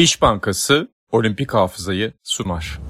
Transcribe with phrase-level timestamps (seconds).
[0.00, 2.80] İş Bankası Olimpik Hafızayı sunar.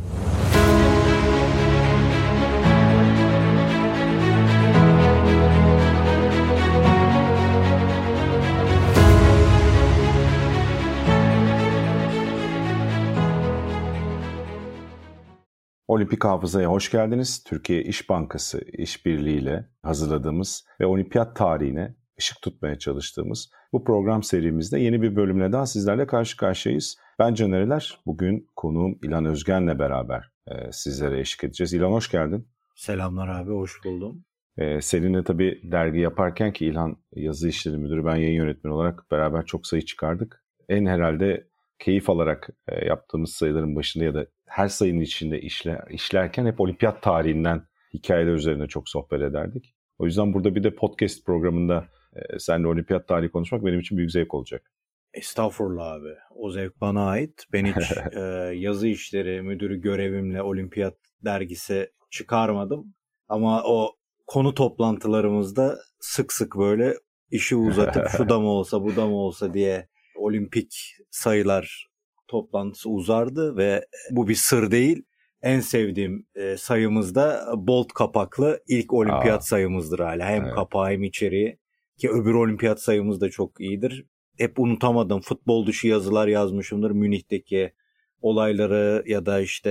[15.89, 17.45] Olimpik Hafıza'ya hoş geldiniz.
[17.45, 25.03] Türkiye İş Bankası işbirliğiyle hazırladığımız ve olimpiyat tarihine ışık tutmaya çalıştığımız bu program serimizde yeni
[25.03, 26.97] bir bölümle daha sizlerle karşı karşıyayız.
[27.19, 31.73] Ben Canereler, bugün konuğum İlan Özgen'le beraber e, sizlere eşlik edeceğiz.
[31.73, 32.49] İlan hoş geldin.
[32.77, 34.25] Selamlar abi, hoş buldum.
[34.59, 39.47] E, seninle tabii dergi yaparken ki İlhan yazı işleri müdürü, ben yayın yönetmeni olarak beraber
[39.47, 40.45] çok sayı çıkardık.
[40.69, 46.47] En herhalde keyif alarak e, yaptığımız sayıların başında ya da her sayının içinde işler, işlerken
[46.47, 47.63] hep olimpiyat tarihinden
[47.95, 49.75] hikayeler üzerine çok sohbet ederdik.
[49.99, 54.11] O yüzden burada bir de podcast programında e, seninle olimpiyat tarihi konuşmak benim için büyük
[54.11, 54.73] zevk olacak.
[55.15, 56.15] Estağfurullah abi.
[56.35, 57.45] O zevk bana ait.
[57.53, 58.21] Ben hiç e,
[58.55, 60.95] yazı işleri müdürü görevimle olimpiyat
[61.25, 62.95] dergisi çıkarmadım.
[63.29, 66.95] Ama o konu toplantılarımızda sık sık böyle
[67.31, 71.87] işi uzatıp şu da mı olsa bu da mı olsa diye olimpik sayılar
[72.29, 75.03] toplantısı uzardı ve bu bir sır değil.
[75.43, 80.27] En sevdiğim e, sayımız da Bolt kapaklı ilk olimpiyat Aa, sayımızdır hala.
[80.27, 80.55] Hem evet.
[80.55, 81.59] kapağı hem içeriği.
[82.01, 84.07] Ki öbür olimpiyat sayımız da çok iyidir.
[84.39, 85.21] Hep unutamadım.
[85.21, 86.91] Futbol dışı yazılar yazmışımdır.
[86.91, 87.73] Münih'teki
[88.21, 89.71] olayları ya da işte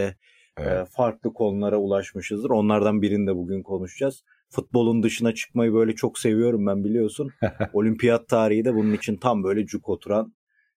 [0.57, 0.87] e, evet.
[0.91, 2.49] farklı konulara ulaşmışızdır.
[2.49, 4.23] Onlardan birini de bugün konuşacağız.
[4.49, 7.31] Futbolun dışına çıkmayı böyle çok seviyorum ben biliyorsun.
[7.73, 10.33] olimpiyat tarihi de bunun için tam böyle cuk oturan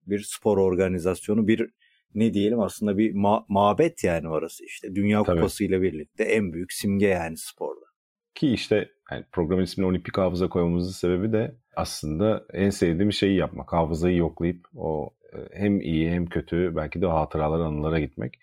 [0.06, 1.48] bir spor organizasyonu.
[1.48, 1.70] Bir
[2.14, 4.94] ne diyelim aslında bir ma- mabet yani orası işte.
[4.94, 5.36] Dünya Tabii.
[5.36, 7.86] Kupası ile birlikte en büyük simge yani sporda.
[8.34, 13.72] Ki işte yani programın ismini olimpik hafıza koymamızın sebebi de aslında en sevdiğim şeyi yapmak.
[13.72, 18.40] Hafızayı yoklayıp o e, hem iyi hem kötü belki de hatıralar anılara gitmek.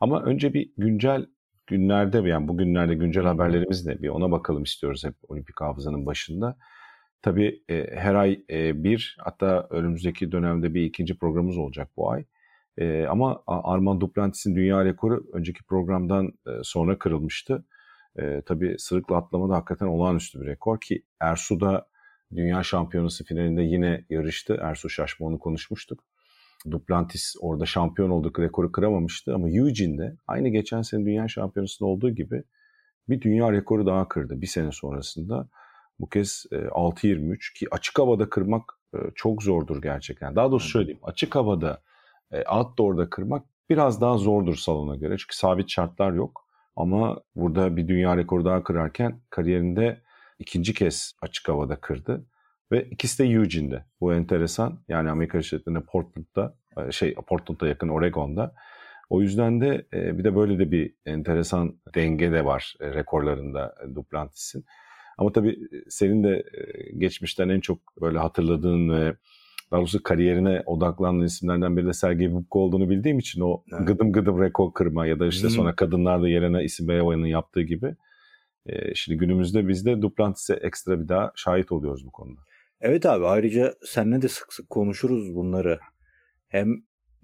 [0.00, 1.26] Ama önce bir güncel
[1.66, 6.58] günlerde yani bugünlerde güncel haberlerimiz ne bir ona bakalım istiyoruz hep olimpik hafızanın başında.
[7.22, 12.24] Tabii e, her ay e, bir hatta önümüzdeki dönemde bir ikinci programımız olacak bu ay.
[12.78, 17.64] E, ama Armand Duplantis'in dünya rekoru önceki programdan e, sonra kırılmıştı.
[18.18, 21.86] E, tabii sırıkla atlama da hakikaten olağanüstü bir rekor ki Ersu da
[22.36, 24.58] dünya şampiyonası finalinde yine yarıştı.
[24.62, 26.04] Ersu Şaşma onu konuşmuştuk.
[26.70, 32.42] Duplantis orada şampiyon olduk rekoru kıramamıştı ama Eugene'de aynı geçen sene dünya şampiyonasında olduğu gibi
[33.08, 35.48] bir dünya rekoru daha kırdı bir sene sonrasında.
[36.00, 38.62] Bu kez e, 6.23 ki açık havada kırmak
[38.94, 40.36] e, çok zordur gerçekten.
[40.36, 41.82] Daha doğrusu söyleyeyim açık havada
[42.32, 46.39] e, outdoor'da kırmak biraz daha zordur salona göre çünkü sabit şartlar yok.
[46.76, 50.00] Ama burada bir dünya rekoru daha kırarken kariyerinde
[50.38, 52.26] ikinci kez açık havada kırdı.
[52.72, 53.84] Ve ikisi de Eugene'de.
[54.00, 54.78] Bu enteresan.
[54.88, 58.54] Yani Amerika Birleşik Portland'da, e, şey Portland'a yakın Oregon'da.
[59.10, 63.74] O yüzden de e, bir de böyle de bir enteresan denge de var e, rekorlarında
[63.94, 64.64] Duplantis'in.
[65.18, 65.58] Ama tabii
[65.88, 66.44] senin de
[66.98, 69.16] geçmişten en çok böyle hatırladığın ve
[69.70, 73.88] daha doğrusu kariyerine odaklandığın isimlerden biri de Sergey Bubka olduğunu bildiğim için o evet.
[73.88, 75.50] gıdım gıdım rekor kırma ya da işte hmm.
[75.50, 77.96] sonra kadınlarda Yelena Isinbayeva'nın yaptığı gibi
[78.66, 82.40] e, şimdi günümüzde biz de Duplantis'e ekstra bir daha şahit oluyoruz bu konuda.
[82.80, 85.78] Evet abi ayrıca seninle de sık sık konuşuruz bunları.
[86.48, 86.68] Hem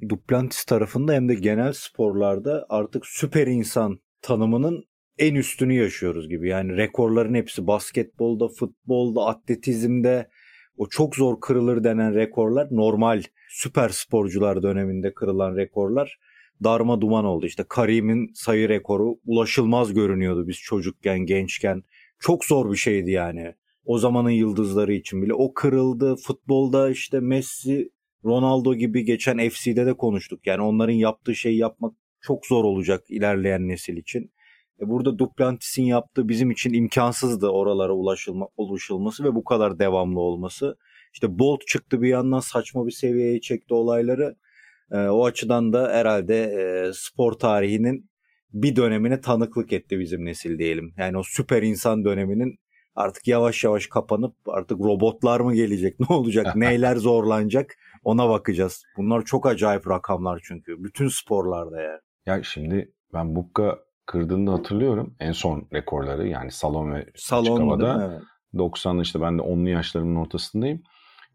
[0.09, 4.85] Duplantis tarafında hem de genel sporlarda artık süper insan tanımının
[5.19, 6.49] en üstünü yaşıyoruz gibi.
[6.49, 10.29] Yani rekorların hepsi basketbolda, futbolda, atletizmde,
[10.77, 16.19] o çok zor kırılır denen rekorlar normal süper sporcular döneminde kırılan rekorlar
[16.65, 17.47] darma duman oldu.
[17.47, 21.83] İşte Karim'in sayı rekoru ulaşılmaz görünüyordu biz çocukken, gençken.
[22.19, 23.55] Çok zor bir şeydi yani.
[23.85, 25.35] O zamanın yıldızları için bile.
[25.35, 26.17] O kırıldı.
[26.17, 27.91] Futbolda işte Messi,
[28.25, 30.47] Ronaldo gibi geçen FC'de de konuştuk.
[30.47, 34.31] Yani onların yaptığı şeyi yapmak çok zor olacak ilerleyen nesil için.
[34.81, 40.77] E burada Duplantis'in yaptığı bizim için imkansızdı oralara ulaşılma, ulaşılması ve bu kadar devamlı olması.
[41.13, 44.37] İşte Bolt çıktı bir yandan saçma bir seviyeye çekti olayları.
[44.91, 48.11] E, o açıdan da herhalde e, spor tarihinin
[48.53, 50.95] bir dönemine tanıklık etti bizim nesil diyelim.
[50.97, 52.59] Yani o süper insan döneminin
[52.95, 58.85] artık yavaş yavaş kapanıp artık robotlar mı gelecek ne olacak neyler zorlanacak ona bakacağız.
[58.97, 62.01] Bunlar çok acayip rakamlar çünkü bütün sporlarda yani.
[62.27, 65.17] Ya şimdi ben Bukka kırdığını hatırlıyorum.
[65.21, 68.11] En son rekorları yani salon ve salon açık havada.
[68.13, 68.23] Evet.
[68.55, 70.83] 90'lı işte ben de 10'lu yaşlarımın ortasındayım.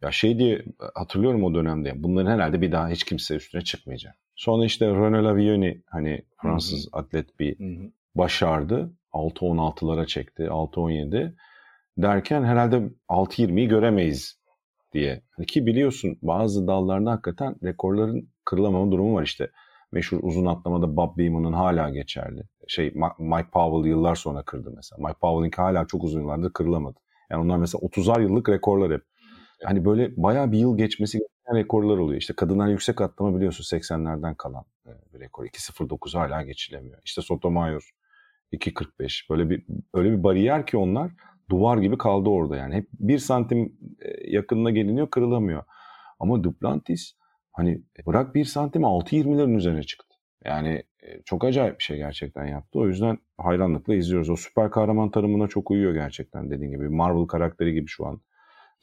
[0.02, 0.66] Ya şey diye
[0.96, 1.94] hatırlıyorum o dönemde.
[1.96, 4.16] Bunların herhalde bir daha hiç kimse üstüne çıkmayacak.
[4.36, 7.02] Sonra işte Renaud Lavioni hani Fransız Hı-hı.
[7.02, 7.92] atlet bir Hı-hı.
[8.16, 8.94] başardı.
[9.14, 10.44] 6-16'lara çekti.
[10.44, 11.36] 6-17
[11.98, 14.42] derken herhalde 6-20'yi göremeyiz
[14.94, 15.22] diye.
[15.32, 19.50] Hani ki biliyorsun bazı dallarda hakikaten rekorların kırılamama durumu var işte.
[19.92, 22.44] Meşhur uzun atlamada Bob Beeman'ın hala geçerli.
[22.68, 25.08] Şey Mike Powell yıllar sonra kırdı mesela.
[25.08, 27.00] Mike Powell'ınki hala çok uzun yıllardır kırılamadı.
[27.30, 29.02] Yani onlar mesela 30'ar yıllık rekorlar hep.
[29.64, 32.22] Hani böyle bayağı bir yıl geçmesi gereken rekorlar oluyor.
[32.22, 35.46] İşte kadınlar yüksek atlama biliyorsun 80'lerden kalan e, bir rekor.
[35.46, 37.00] 2.09 hala geçilemiyor.
[37.06, 37.90] İşte Sotomayor
[38.54, 41.12] 2.45 böyle bir öyle bir bariyer ki onlar
[41.50, 42.76] duvar gibi kaldı orada yani.
[42.76, 45.64] Hep bir santim e, yakınına geliniyor kırılamıyor.
[46.20, 47.14] Ama Duplantis
[47.51, 50.15] hani bırak bir santim 6.20'lerin üzerine çıktı.
[50.45, 52.80] Yani e, çok acayip bir şey gerçekten yaptı.
[52.80, 54.30] O yüzden hayranlıkla izliyoruz.
[54.30, 56.89] O süper kahraman tanımına çok uyuyor gerçekten dediğin gibi.
[56.89, 58.21] Marvel karakteri gibi şu an.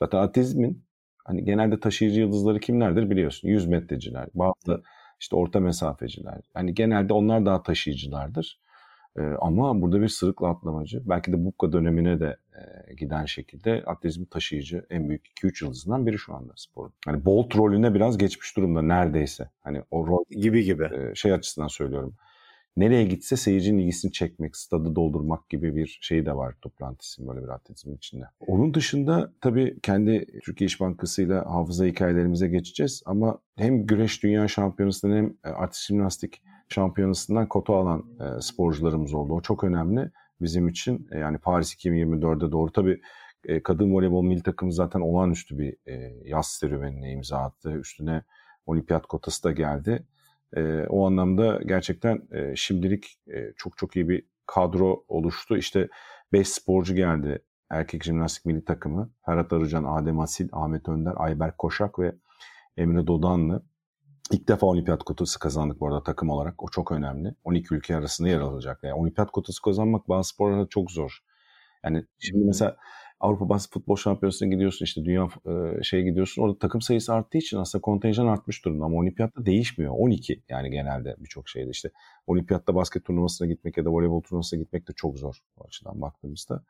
[0.02, 0.84] Zaten atizmin
[1.24, 3.48] hani genelde taşıyıcı yıldızları kimlerdir biliyorsun.
[3.48, 4.82] 100 metreciler, bazı
[5.20, 6.40] işte orta mesafeciler.
[6.54, 8.60] Hani genelde onlar daha taşıyıcılardır.
[9.16, 11.02] Ee, ama burada bir sırıkla atlamacı.
[11.05, 12.37] Belki de Bukka dönemine de
[12.88, 16.93] e, giden şekilde atletizmi taşıyıcı en büyük 2-3 yıldızından biri şu anda sporun.
[17.06, 19.50] Hani Bolt rolüne biraz geçmiş durumda neredeyse.
[19.60, 20.84] Hani o rol gibi gibi.
[20.84, 22.14] E, şey açısından söylüyorum
[22.78, 27.49] nereye gitse seyircinin ilgisini çekmek, stadı doldurmak gibi bir şey de var toplantısı böyle bir
[27.49, 28.25] atletizmin içinde.
[28.46, 34.49] Onun dışında tabii kendi Türkiye İş Bankası ile hafıza hikayelerimize geçeceğiz ama hem güreş dünya
[34.49, 39.34] şampiyonasından hem e, artist jimnastik şampiyonasından kota alan e, sporcularımız oldu.
[39.34, 40.10] O çok önemli
[40.40, 41.08] bizim için.
[41.12, 43.00] E, yani Paris 2024'de doğru tabii
[43.44, 47.70] e, kadın voleybol milli takımı zaten olağanüstü bir e, yaz serüvenine imza attı.
[47.70, 48.22] Üstüne
[48.66, 50.06] olimpiyat kotası da geldi.
[50.56, 55.56] E, o anlamda gerçekten e, şimdilik e, çok çok iyi bir kadro oluştu.
[55.56, 55.88] İşte
[56.32, 59.10] 5 sporcu geldi erkek jimnastik milli takımı.
[59.26, 62.14] Ferhat Arıcan, Adem Asil, Ahmet Önder, Ayberk Koşak ve
[62.76, 63.62] Emre Dodanlı.
[64.32, 66.62] İlk defa olimpiyat kotası kazandık bu arada takım olarak.
[66.62, 67.34] O çok önemli.
[67.44, 68.78] 12 ülke arasında yer alacak.
[68.82, 71.19] Yani olimpiyat kotası kazanmak bazı sporlarda çok zor.
[71.84, 72.76] Yani şimdi mesela
[73.20, 77.56] Avrupa Basket Futbol Şampiyonası'na gidiyorsun işte dünya e, şeye gidiyorsun orada takım sayısı arttığı için
[77.56, 79.94] aslında kontenjan artmış durumda ama olimpiyatta değişmiyor.
[79.98, 81.90] 12 yani genelde birçok şeyde işte
[82.26, 86.64] olimpiyatta basket turnuvasına gitmek ya da voleybol turnuvasına gitmek de çok zor o açıdan baktığımızda.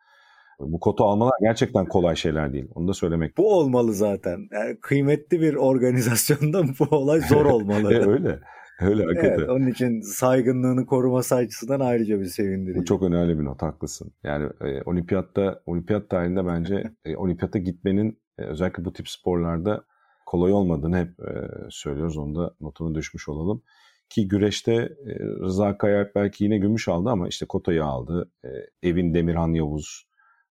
[0.60, 2.68] Bu kota almalar gerçekten kolay şeyler değil.
[2.74, 3.36] Onu da söylemek.
[3.36, 4.48] Bu olmalı zaten.
[4.52, 7.94] Yani kıymetli bir organizasyonda bu olay zor olmalı.
[7.94, 8.40] e, öyle.
[8.80, 9.38] Öyle hakikaten.
[9.38, 12.80] Evet, onun için saygınlığını koruması açısından ayrıca bir sevindirici.
[12.80, 14.12] Bu çok önemli bir not haklısın.
[14.24, 19.84] Yani e, olimpiyatta olimpiyat tarihinde bence e, olimpiyata gitmenin e, özellikle bu tip sporlarda
[20.26, 21.32] kolay olmadığını hep e,
[21.70, 22.16] söylüyoruz.
[22.16, 23.62] Onu da notunu düşmüş olalım.
[24.08, 28.30] Ki güreşte e, Rıza Kayalp belki yine gümüş aldı ama işte kotayı aldı.
[28.44, 28.48] E,
[28.88, 30.07] Evin Demirhan Yavuz,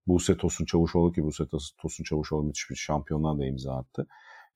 [0.08, 1.44] Buse Tosun Çavuşoğlu ki Buse
[1.78, 4.08] Tosun Çavuşoğlu müthiş bir şampiyonluğa da imza attı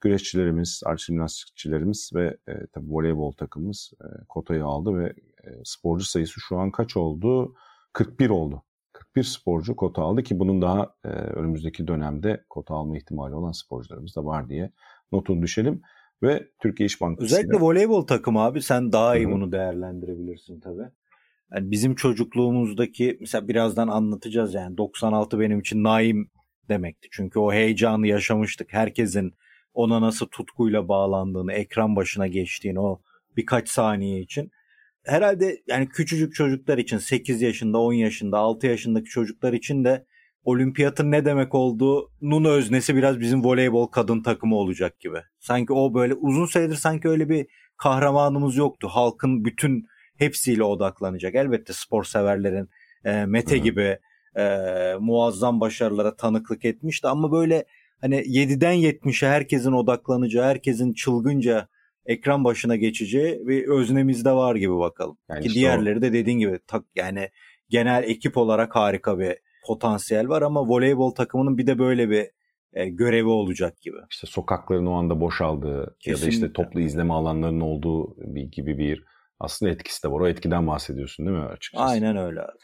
[0.01, 5.13] güreşçilerimiz, arç jimnastikçilerimiz ve e, tabii voleybol takımımız e, kotayı aldı ve
[5.44, 7.54] e, sporcu sayısı şu an kaç oldu?
[7.94, 8.63] 41 oldu.
[8.94, 14.16] 41 sporcu kota aldı ki bunun daha e, önümüzdeki dönemde kota alma ihtimali olan sporcularımız
[14.16, 14.72] da var diye
[15.12, 15.81] notunu düşelim.
[16.24, 19.34] Ve Türkiye İş Bankası Özellikle voleybol takımı abi sen daha iyi Hı-hı.
[19.34, 20.90] bunu değerlendirebilirsin tabii.
[21.54, 26.30] Yani bizim çocukluğumuzdaki mesela birazdan anlatacağız yani 96 benim için Naim
[26.69, 27.07] demekti.
[27.12, 28.74] Çünkü o heyecanı yaşamıştık.
[28.74, 29.34] Herkesin
[29.74, 33.01] ona nasıl tutkuyla bağlandığını, ekran başına geçtiğini o
[33.38, 34.51] birkaç saniye için.
[35.06, 40.06] Herhalde yani küçücük çocuklar için 8 yaşında, 10 yaşında, 6 yaşındaki çocuklar için de
[40.44, 45.18] olimpiyatın ne demek olduğunun öznesi biraz bizim voleybol kadın takımı olacak gibi.
[45.40, 47.48] Sanki o böyle uzun süredir sanki öyle bir
[47.78, 48.88] kahramanımız yoktu.
[48.92, 49.88] Halkın bütün
[50.20, 51.36] hepsiyle odaklanacak.
[51.36, 52.70] Elbette spor severlerin
[53.06, 53.64] e, Mete Hı-hı.
[53.64, 53.98] gibi
[54.36, 54.46] e,
[55.00, 57.66] muazzam başarılara tanıklık etmişti ama böyle
[58.02, 61.68] hani 7'den 70'e herkesin odaklanacağı, herkesin çılgınca
[62.06, 65.18] ekran başına geçeceği bir öznemiz var gibi bakalım.
[65.30, 66.02] Yani Ki işte diğerleri o...
[66.02, 67.30] de dediğin gibi tak yani
[67.70, 69.36] genel ekip olarak harika bir
[69.68, 72.28] potansiyel var ama voleybol takımının bir de böyle bir
[72.74, 73.98] e, görevi olacak gibi.
[74.12, 76.12] İşte sokakların o anda boşaldığı Kesinlikle.
[76.12, 79.04] ya da işte toplu izleme alanlarının olduğu bir, gibi bir
[79.39, 80.19] aslında etkisi de var.
[80.19, 81.86] O etkiden bahsediyorsun değil mi açıkçası?
[81.86, 82.58] Aynen öyle abi.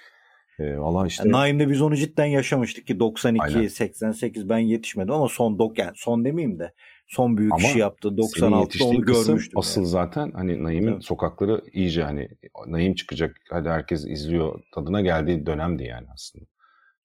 [0.60, 1.24] E, valla işte.
[1.24, 3.68] Yani Naim'de biz onu cidden yaşamıştık ki 92, Aynen.
[3.68, 6.74] 88 ben yetişmedim ama son dok yani son demeyeyim de
[7.08, 8.08] son büyük ama işi yaptı.
[8.08, 9.60] 96'da onu görmüştüm.
[9.60, 9.90] Asıl yani.
[9.90, 11.04] zaten hani Naim'in evet.
[11.04, 12.30] sokakları iyice hani
[12.68, 16.46] Naim çıkacak hadi herkes izliyor tadına geldiği dönemdi yani aslında.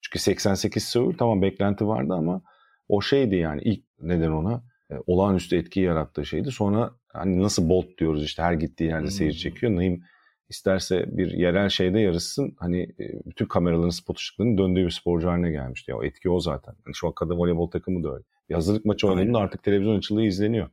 [0.01, 2.43] Çünkü 88 Seul tamam beklenti vardı ama
[2.89, 6.51] o şeydi yani ilk neden ona e, olağanüstü etki yarattığı şeydi.
[6.51, 9.11] Sonra hani nasıl Bolt diyoruz işte her gittiği yerde hmm.
[9.11, 9.77] seyir çekiyor.
[9.77, 10.03] Naim
[10.49, 12.57] isterse bir yerel şeyde yarışsın.
[12.59, 15.91] Hani e, bütün kameraların spot ışıklarının döndüğü bir sporcu haline gelmişti.
[15.91, 16.75] Ya o etki o zaten.
[16.87, 18.25] Yani şu an kadın voleybol takımı da öyle.
[18.49, 20.71] Bir hazırlık maçı oynadığında artık televizyon açılığı izleniyor.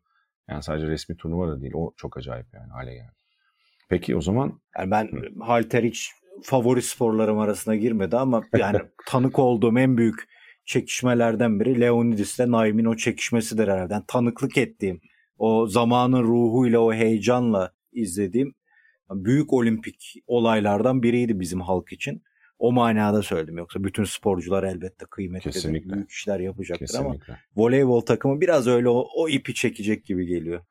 [0.49, 1.73] Yani sadece resmi turnuva da değil.
[1.75, 3.11] O çok acayip yani hale geldi.
[3.89, 4.61] Peki o zaman?
[4.77, 5.43] Yani ben Hı.
[5.43, 6.11] halter hiç
[6.43, 10.19] favori sporlarım arasına girmedi ama yani tanık olduğum en büyük
[10.65, 13.93] çekişmelerden biri Leonidis ile Naim'in o çekişmesidir herhalde.
[13.93, 15.01] Yani tanıklık ettiğim
[15.37, 18.53] o zamanın ruhuyla o heyecanla izlediğim
[19.11, 22.23] büyük olimpik olaylardan biriydi bizim halk için.
[22.59, 23.57] O manada söyledim.
[23.57, 25.93] Yoksa bütün sporcular elbette kıymetli Kesinlikle.
[25.93, 27.37] büyük işler yapacaktır ama Kesinlikle.
[27.55, 30.61] voleybol takımı biraz öyle o, o ipi çekecek gibi geliyor.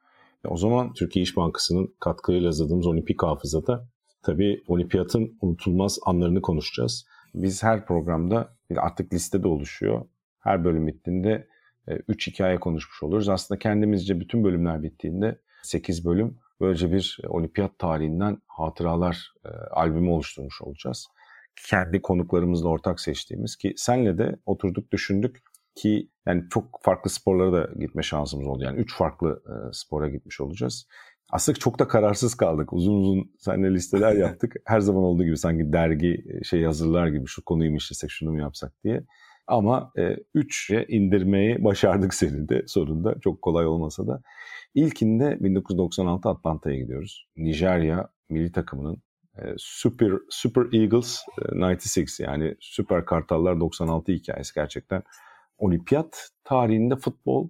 [0.45, 3.89] Ya O zaman Türkiye İş Bankası'nın katkılarıyla hazırladığımız olimpik hafızada
[4.23, 7.07] tabii olimpiyatın unutulmaz anlarını konuşacağız.
[7.35, 10.05] Biz her programda artık listede oluşuyor.
[10.41, 11.49] Her bölüm bittiğinde
[12.09, 13.29] 3 hikaye konuşmuş oluruz.
[13.29, 20.11] Aslında kendimizce bütün bölümler bittiğinde 8 bölüm böylece bir e, olimpiyat tarihinden hatıralar e, albümü
[20.11, 21.07] oluşturmuş olacağız.
[21.69, 25.43] Kendi konuklarımızla ortak seçtiğimiz ki senle de oturduk düşündük
[25.75, 28.65] ki yani çok farklı sporlara da gitme şansımız oldu.
[28.65, 30.87] Yani üç farklı e, spora gitmiş olacağız.
[31.31, 32.73] Aslında çok da kararsız kaldık.
[32.73, 34.55] Uzun uzun seninle listeler yaptık.
[34.65, 38.31] Her zaman olduğu gibi sanki dergi e, şey hazırlar gibi şu konuyu mu işlesek şunu
[38.31, 39.05] mu yapsak diye.
[39.47, 43.21] Ama e, üçe indirmeyi başardık seride sonunda.
[43.21, 44.23] Çok kolay olmasa da.
[44.75, 47.29] İlkinde 1996 Atlanta'ya gidiyoruz.
[47.37, 49.03] Nijerya milli takımının
[49.39, 55.03] e, Super Super Eagles e, 96 yani Süper Kartallar 96 hikayesi gerçekten
[55.59, 57.49] olimpiyat tarihinde futbol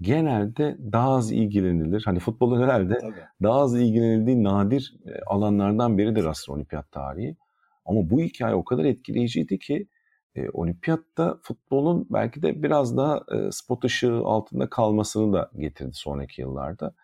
[0.00, 2.02] genelde daha az ilgilenilir.
[2.04, 3.20] Hani futbolun herhalde Tabii.
[3.42, 7.36] daha az ilgilenildiği nadir e, alanlardan biridir aslında olimpiyat tarihi.
[7.84, 9.88] Ama bu hikaye o kadar etkileyiciydi ki
[10.36, 16.40] e, olimpiyatta futbolun belki de biraz daha e, spot ışığı altında kalmasını da getirdi sonraki
[16.40, 16.94] yıllarda.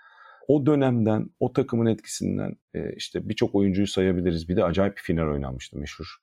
[0.48, 4.48] O dönemden, o takımın etkisinden e, işte birçok oyuncuyu sayabiliriz.
[4.48, 6.16] Bir de acayip bir final oynanmıştı meşhur.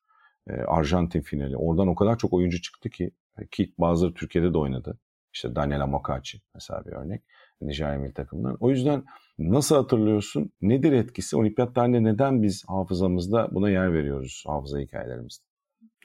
[0.49, 1.57] E, Arjantin finali.
[1.57, 3.11] Oradan o kadar çok oyuncu çıktı ki
[3.51, 4.99] ki bazıları Türkiye'de de oynadı.
[5.33, 7.23] İşte Daniel Amokachi mesela bir örnek.
[7.61, 8.57] Nijerya milli takımından.
[8.59, 9.03] O yüzden
[9.39, 10.51] nasıl hatırlıyorsun?
[10.61, 11.37] Nedir etkisi?
[11.37, 15.48] Olimpiyat tarihinde neden biz hafızamızda buna yer veriyoruz hafıza hikayelerimizde?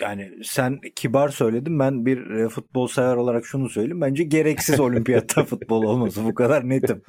[0.01, 4.01] Yani sen kibar söyledin ben bir e, futbol sever olarak şunu söyleyeyim.
[4.01, 7.03] Bence gereksiz olimpiyatta futbol olması bu kadar netim.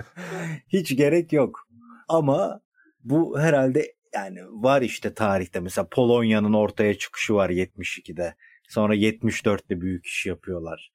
[0.68, 1.68] Hiç gerek yok.
[2.08, 2.62] Ama
[3.04, 8.36] bu herhalde yani var işte tarihte mesela Polonya'nın ortaya çıkışı var 72'de.
[8.70, 10.92] Sonra 74'te büyük iş yapıyorlar.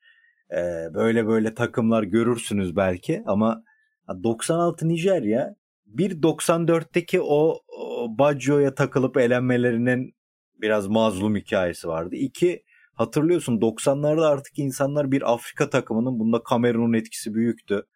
[0.53, 3.65] Ee, böyle böyle takımlar görürsünüz belki ama
[4.23, 5.55] 96 Nijerya
[5.87, 10.15] bir 94'teki o, o Baggio'ya takılıp elenmelerinin
[10.63, 12.17] biraz mazlum hikayesi vardı.
[12.17, 12.63] İki
[12.95, 17.87] hatırlıyorsun 90'larda artık insanlar bir Afrika takımının bunda Kamerun'un etkisi büyüktü.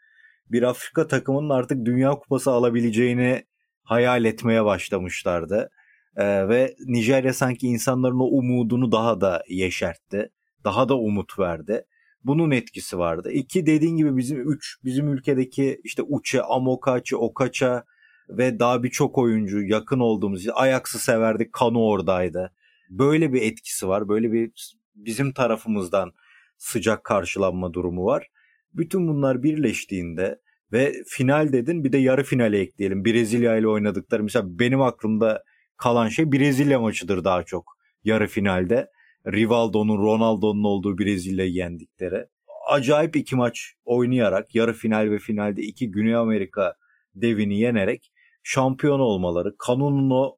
[0.50, 3.44] Bir Afrika takımının artık Dünya Kupası alabileceğini
[3.82, 5.70] hayal etmeye başlamışlardı.
[6.16, 10.30] Ee, ve Nijerya sanki insanların o umudunu daha da yeşertti.
[10.64, 11.84] Daha da umut verdi.
[12.24, 13.30] Bunun etkisi vardı.
[13.32, 17.84] İki dediğin gibi bizim üç bizim ülkedeki işte Uche, Amokachi, Okacha
[18.28, 21.52] ve daha birçok oyuncu yakın olduğumuz Ajax'ı severdik.
[21.52, 22.52] Kanu oradaydı.
[22.90, 24.08] Böyle bir etkisi var.
[24.08, 26.12] Böyle bir bizim tarafımızdan
[26.58, 28.30] sıcak karşılanma durumu var.
[28.74, 30.40] Bütün bunlar birleştiğinde
[30.72, 33.04] ve final dedin bir de yarı finale ekleyelim.
[33.04, 35.42] Brezilya ile oynadıkları mesela benim aklımda
[35.76, 38.90] kalan şey Brezilya maçıdır daha çok yarı finalde.
[39.26, 42.26] Rivaldo'nun, Ronaldo'nun olduğu Brezilya'yı yendikleri.
[42.68, 46.74] Acayip iki maç oynayarak yarı final ve finalde iki Güney Amerika
[47.14, 48.12] devini yenerek
[48.44, 50.36] şampiyon olmaları, kanunun o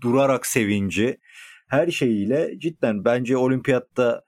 [0.00, 1.18] durarak sevinci
[1.68, 4.24] her şeyiyle cidden bence olimpiyatta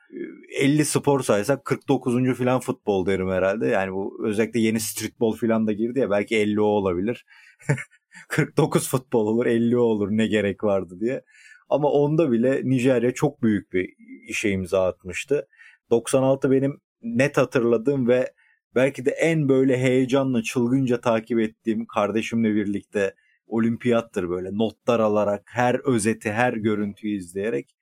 [0.60, 2.34] 50 spor saysak 49.
[2.34, 3.66] filan futbol derim herhalde.
[3.66, 7.26] Yani bu özellikle yeni streetball filan da girdi ya belki 50 o olabilir.
[8.28, 11.22] 49 futbol olur 50 o olur ne gerek vardı diye.
[11.68, 13.88] Ama onda bile Nijerya çok büyük bir
[14.28, 15.48] işe imza atmıştı.
[15.90, 18.32] 96 benim net hatırladığım ve
[18.74, 23.14] belki de en böyle heyecanla çılgınca takip ettiğim kardeşimle birlikte
[23.46, 27.76] olimpiyattır böyle notlar alarak her özeti her görüntüyü izleyerek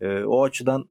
[0.00, 0.88] e, o açıdan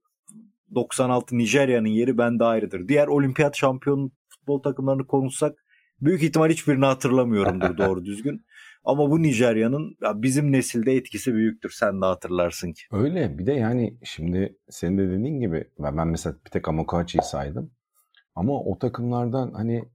[0.75, 2.87] 96 Nijerya'nın yeri bende ayrıdır.
[2.87, 5.65] Diğer olimpiyat şampiyon futbol takımlarını konuşsak
[6.01, 8.45] büyük ihtimal hiçbirini hatırlamıyorumdur doğru düzgün.
[8.85, 11.69] Ama bu Nijerya'nın bizim nesilde etkisi büyüktür.
[11.69, 12.81] Sen de hatırlarsın ki.
[12.91, 17.71] Öyle bir de yani şimdi senin de dediğin gibi ben mesela bir tek Amokachi'yi saydım.
[18.35, 19.85] Ama o takımlardan hani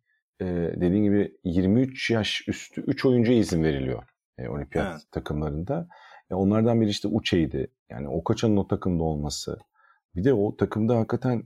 [0.41, 4.03] e, dediğin gibi 23 yaş üstü 3 oyuncuya izin veriliyor
[4.39, 5.03] e, olimpiyat evet.
[5.13, 5.89] takımlarında.
[6.31, 7.73] E, onlardan biri işte Uçe'ydi.
[7.91, 9.59] Yani Okacha'nın o takımda olması.
[10.17, 11.43] Bir de o takımda hakikaten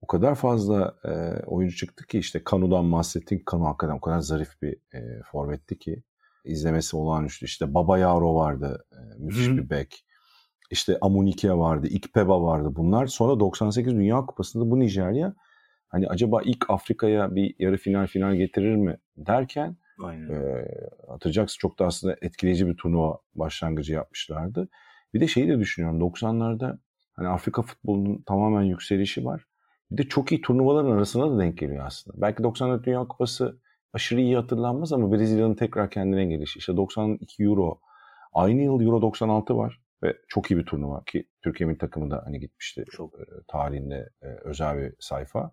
[0.00, 1.10] o kadar fazla e,
[1.46, 3.42] oyuncu çıktı ki işte Kanu'dan bahsettin.
[3.46, 6.02] Kanu hakikaten o kadar zarif bir e, forvetti ki
[6.44, 7.46] izlemesi olağanüstü.
[7.46, 8.84] İşte Baba Yaro vardı.
[8.92, 9.56] E, müthiş Hı.
[9.56, 10.06] bir bek.
[10.70, 11.86] İşte Amunike vardı.
[11.86, 12.68] Ikpeba vardı.
[12.76, 15.34] Bunlar sonra 98 Dünya Kupası'nda bu Nijerya
[15.92, 20.30] hani acaba ilk Afrika'ya bir yarı final final getirir mi derken Aynen.
[20.30, 20.64] e,
[21.08, 24.68] hatırlayacaksın çok da aslında etkileyici bir turnuva başlangıcı yapmışlardı.
[25.14, 26.78] Bir de şeyi de düşünüyorum 90'larda
[27.12, 29.44] hani Afrika futbolunun tamamen yükselişi var.
[29.90, 32.20] Bir de çok iyi turnuvaların arasına da denk geliyor aslında.
[32.20, 33.60] Belki 94 Dünya Kupası
[33.92, 36.58] aşırı iyi hatırlanmaz ama Brezilya'nın tekrar kendine gelişi.
[36.58, 37.80] İşte 92 Euro.
[38.32, 42.22] Aynı yıl Euro 96 var ve çok iyi bir turnuva ki Türkiye milli takımı da
[42.26, 42.84] hani gitmişti.
[42.90, 45.52] Çok e, tarihinde e, özel bir sayfa.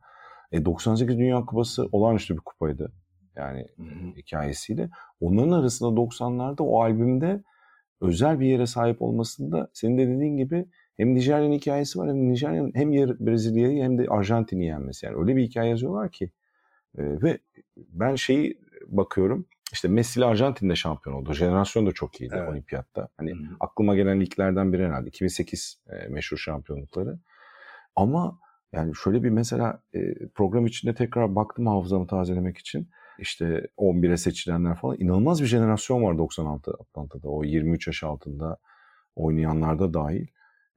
[0.51, 2.91] E, 98 Dünya Kupası olağanüstü bir kupaydı.
[3.35, 4.15] Yani hı hı.
[4.15, 4.89] hikayesiyle.
[5.21, 7.43] Onların arasında 90'larda o albümde
[8.01, 10.65] özel bir yere sahip olmasında senin de dediğin gibi
[10.97, 15.05] hem Nijerya'nın hikayesi var hem Nijerya'nın hem Brezilya'yı hem de Arjantin'i yenmesi.
[15.05, 16.31] Yani öyle bir hikaye yazıyorlar ki.
[16.97, 17.39] E, ve
[17.77, 21.33] ben şeyi bakıyorum işte Messi ile Arjantin'de şampiyon oldu.
[21.33, 22.49] Jenerasyon da çok iyiydi evet.
[22.49, 23.09] olimpiyatta.
[23.17, 23.55] Hani Hı-hı.
[23.59, 25.07] aklıma gelen liglerden biri herhalde.
[25.07, 27.19] 2008 e, meşhur şampiyonlukları.
[27.95, 28.39] Ama
[28.73, 32.89] yani şöyle bir mesela e, program içinde tekrar baktım hafızamı tazelemek için.
[33.19, 34.95] İşte 11'e seçilenler falan.
[34.99, 37.29] inanılmaz bir jenerasyon var 96 Atlanta'da.
[37.29, 38.57] O 23 yaş altında
[39.15, 40.27] oynayanlarda dahil.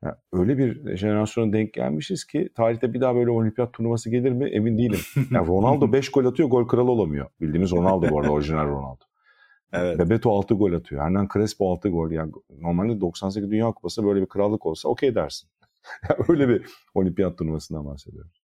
[0.05, 4.49] Yani öyle bir jenerasyona denk gelmişiz ki tarihte bir daha böyle olimpiyat turnuvası gelir mi
[4.49, 4.99] emin değilim.
[5.31, 7.27] Yani Ronaldo 5 gol atıyor gol kralı olamıyor.
[7.41, 9.05] Bildiğimiz Ronaldo bu arada orijinal Ronaldo.
[9.73, 9.99] Evet.
[9.99, 11.03] Bebeto 6 gol atıyor.
[11.03, 12.11] Hernan Crespo 6 gol.
[12.11, 15.49] Yani normalde 98 Dünya Kupası böyle bir krallık olsa okey dersin.
[16.29, 18.43] öyle bir olimpiyat turnuvasından bahsediyoruz.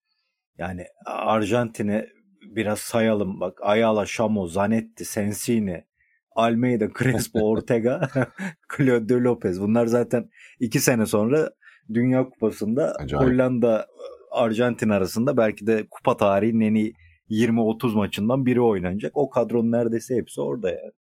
[0.58, 2.08] Yani Arjantin'i
[2.42, 3.40] biraz sayalım.
[3.40, 5.84] Bak Ayala, Şamo, Zanetti, Sensini,
[6.30, 8.08] Almeida, Crespo, Ortega,
[8.76, 9.60] Claudio Lopez.
[9.60, 11.50] Bunlar zaten iki sene sonra
[11.94, 13.26] Dünya Kupası'nda Acayip.
[13.26, 13.86] Hollanda,
[14.30, 16.94] Arjantin arasında belki de kupa tarihinin en iyi
[17.30, 19.12] 20-30 maçından biri oynanacak.
[19.14, 20.92] O kadronun neredeyse hepsi orada yani.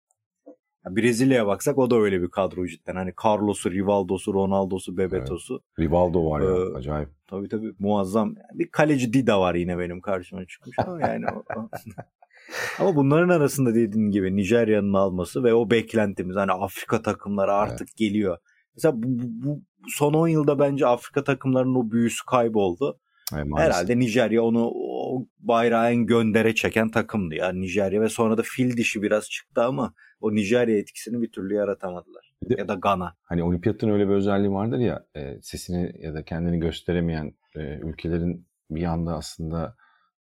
[0.85, 2.95] Brezilya'ya baksak o da öyle bir kadro cidden.
[2.95, 5.53] Hani Carlos'u, Rivaldo'su, Ronaldo'su, Bebeto'su.
[5.53, 5.89] Evet.
[5.89, 7.09] Rivaldo var ya ee, acayip.
[7.27, 8.35] Tabii tabii muazzam.
[8.53, 11.69] Bir kaleci Dida var yine benim karşıma çıkmış ama yani o, o.
[12.79, 17.97] Ama bunların arasında dediğin gibi Nijerya'nın alması ve o beklentimiz hani Afrika takımları artık evet.
[17.97, 18.37] geliyor.
[18.75, 22.99] Mesela bu, bu, bu son 10 yılda bence Afrika takımlarının o büyüsü kayboldu.
[23.33, 28.41] Evet, Herhalde Nijerya onu o bayrağı en göndere çeken takımdı ya Nijerya ve sonra da
[28.45, 32.33] fil dişi biraz çıktı ama o Nijerya etkisini bir türlü yaratamadılar.
[32.49, 33.15] De, ya da Gana.
[33.23, 38.47] Hani olimpiyatın öyle bir özelliği vardır ya e, sesini ya da kendini gösteremeyen e, ülkelerin
[38.69, 39.75] bir anda aslında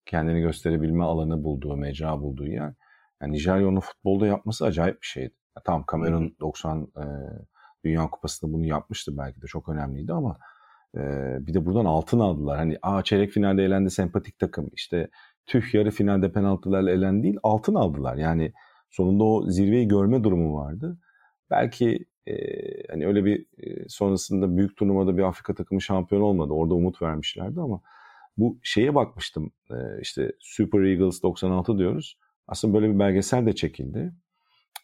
[0.06, 2.74] kendini gösterebilme alanı bulduğu, mecra bulduğu yer.
[3.22, 5.34] Yani Nijerya onu futbolda yapması acayip bir şeydi.
[5.56, 7.04] Ya tamam Kamerun 90 e,
[7.84, 10.38] Dünya Kupası'nda bunu yapmıştı belki de çok önemliydi ama
[11.40, 12.58] bir de buradan altın aldılar.
[12.58, 15.08] Hani aa çeyrek finalde elendi sempatik takım işte
[15.46, 18.16] tüh yarı finalde penaltılarla elendi değil altın aldılar.
[18.16, 18.52] Yani
[18.90, 20.98] sonunda o zirveyi görme durumu vardı.
[21.50, 22.34] Belki e,
[22.90, 26.52] hani öyle bir e, sonrasında büyük turnuvada bir Afrika takımı şampiyon olmadı.
[26.52, 27.80] Orada umut vermişlerdi ama
[28.36, 32.18] bu şeye bakmıştım e, işte Super Eagles 96 diyoruz.
[32.48, 34.12] Aslında böyle bir belgesel de çekildi.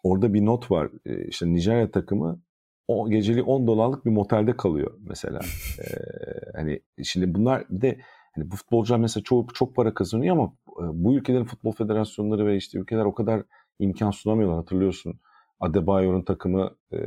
[0.03, 0.91] Orada bir not var.
[1.07, 2.41] E, işte Nijerya takımı
[2.89, 5.41] o geceli 10 dolarlık bir motelde kalıyor mesela.
[5.79, 8.01] ee, hani şimdi bunlar bir de
[8.35, 12.79] hani bu futbolcular mesela çok çok para kazanıyor ama bu ülkelerin futbol federasyonları ve işte
[12.79, 13.43] ülkeler o kadar
[13.79, 15.21] imkan sunamıyorlar hatırlıyorsun.
[15.61, 16.99] Adebayor'un takımı e,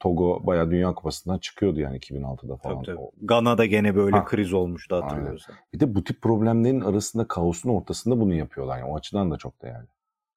[0.00, 2.82] Togo bayağı Dünya Kupası'ndan çıkıyordu yani 2006'da falan.
[2.82, 3.26] Tabii, tabii.
[3.26, 4.24] Gana'da gene böyle ha.
[4.24, 5.54] kriz olmuştu hatırlıyorsan.
[5.72, 8.78] Bir de bu tip problemlerin arasında kaosun ortasında bunu yapıyorlar.
[8.78, 9.88] Yani o açıdan da çok değerli.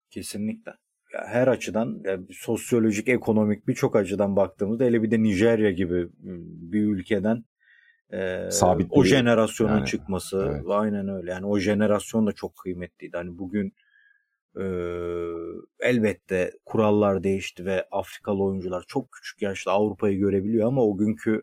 [0.09, 0.71] Kesinlikle.
[1.13, 6.09] Her açıdan yani sosyolojik, ekonomik birçok açıdan baktığımızda hele bir de Nijerya gibi
[6.71, 7.45] bir ülkeden
[8.13, 10.63] e, Sabit o jenerasyonun yani, çıkması evet.
[10.69, 11.31] aynen öyle.
[11.31, 13.17] Yani o jenerasyon da çok kıymetliydi.
[13.17, 13.73] Hani bugün
[14.59, 14.63] ee,
[15.79, 21.41] elbette kurallar değişti ve Afrikalı oyuncular çok küçük yaşta Avrupa'yı görebiliyor ama o günkü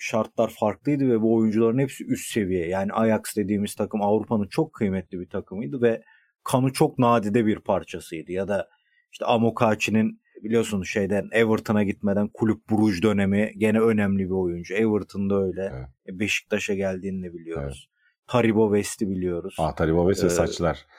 [0.00, 2.68] şartlar farklıydı ve bu oyuncuların hepsi üst seviye.
[2.68, 6.02] Yani Ajax dediğimiz takım Avrupa'nın çok kıymetli bir takımıydı ve
[6.50, 8.32] kanı çok nadide bir parçasıydı.
[8.32, 8.68] Ya da
[9.12, 14.74] işte Amokachi'nin biliyorsunuz şeyden Everton'a gitmeden kulüp buruj dönemi gene önemli bir oyuncu.
[14.74, 15.72] Everton'da öyle.
[15.74, 15.88] Evet.
[16.08, 17.88] E, Beşiktaş'a geldiğini de biliyoruz.
[17.90, 18.26] Evet.
[18.26, 19.56] Taribo West'i biliyoruz.
[19.58, 20.86] Ah Taribo West ee, saçlar.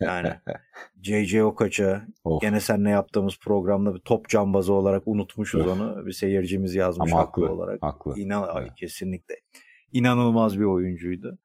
[0.00, 0.32] Yani
[1.02, 1.44] J.J.
[1.44, 2.06] Okaç'a
[2.40, 6.06] gene seninle yaptığımız programda bir top cambazı olarak unutmuşuz onu.
[6.06, 7.82] Bir seyircimiz yazmış Ama haklı, haklı olarak.
[7.82, 8.14] Haklı.
[8.16, 8.74] İnan evet.
[8.76, 9.34] kesinlikle.
[9.92, 11.38] İnanılmaz bir oyuncuydu.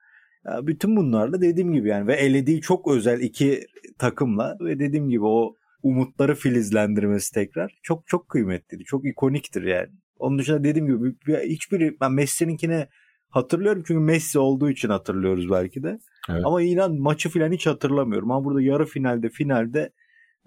[0.47, 5.09] Ya bütün bunlar da dediğim gibi yani ve elediği çok özel iki takımla ve dediğim
[5.09, 8.83] gibi o umutları filizlendirmesi tekrar çok çok kıymetliydi.
[8.83, 9.89] Çok ikoniktir yani.
[10.19, 11.15] Onun dışında dediğim gibi
[11.49, 12.87] hiçbiri ben Messi'ninkine
[13.29, 15.99] hatırlıyorum çünkü Messi olduğu için hatırlıyoruz belki de.
[16.29, 16.41] Evet.
[16.45, 18.31] Ama inan maçı falan hiç hatırlamıyorum.
[18.31, 19.91] Ama burada yarı finalde finalde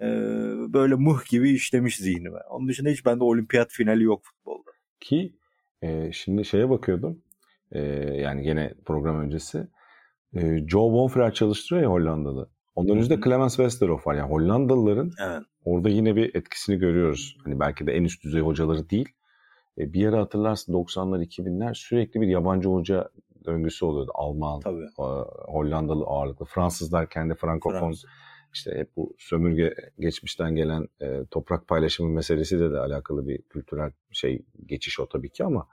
[0.01, 0.07] e,
[0.73, 2.39] böyle muh gibi işlemiş zihnime.
[2.49, 4.71] Onun dışında hiç bende olimpiyat finali yok futbolda.
[4.99, 5.33] Ki
[5.81, 7.21] e, şimdi şeye bakıyordum.
[7.71, 7.79] E,
[8.21, 9.67] yani gene program öncesi.
[10.35, 12.47] E, Joe Bonfrer çalıştırıyor ya Hollanda'da.
[12.75, 14.15] Ondan önce de Clemens Westerhof var.
[14.15, 15.41] Yani Hollandalıların evet.
[15.65, 17.37] orada yine bir etkisini görüyoruz.
[17.43, 19.09] Hani belki de en üst düzey hocaları değil.
[19.77, 23.09] E, bir yere hatırlarsın 90'lar 2000'ler sürekli bir yabancı hoca
[23.45, 24.11] döngüsü oluyordu.
[24.15, 24.87] Alman, Tabii.
[25.47, 26.45] Hollandalı ağırlıklı.
[26.45, 27.93] Fransızlar kendi frankofon
[28.53, 34.45] işte hep bu sömürge geçmişten gelen e, toprak paylaşımı meselesiyle de alakalı bir kültürel şey
[34.65, 35.67] geçiş o tabii ki ama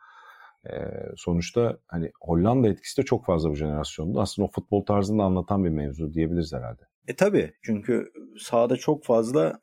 [1.16, 4.20] sonuçta hani Hollanda etkisi de çok fazla bu jenerasyonda.
[4.20, 6.82] Aslında o futbol tarzını anlatan bir mevzu diyebiliriz herhalde.
[7.08, 9.60] E tabii çünkü sahada çok fazla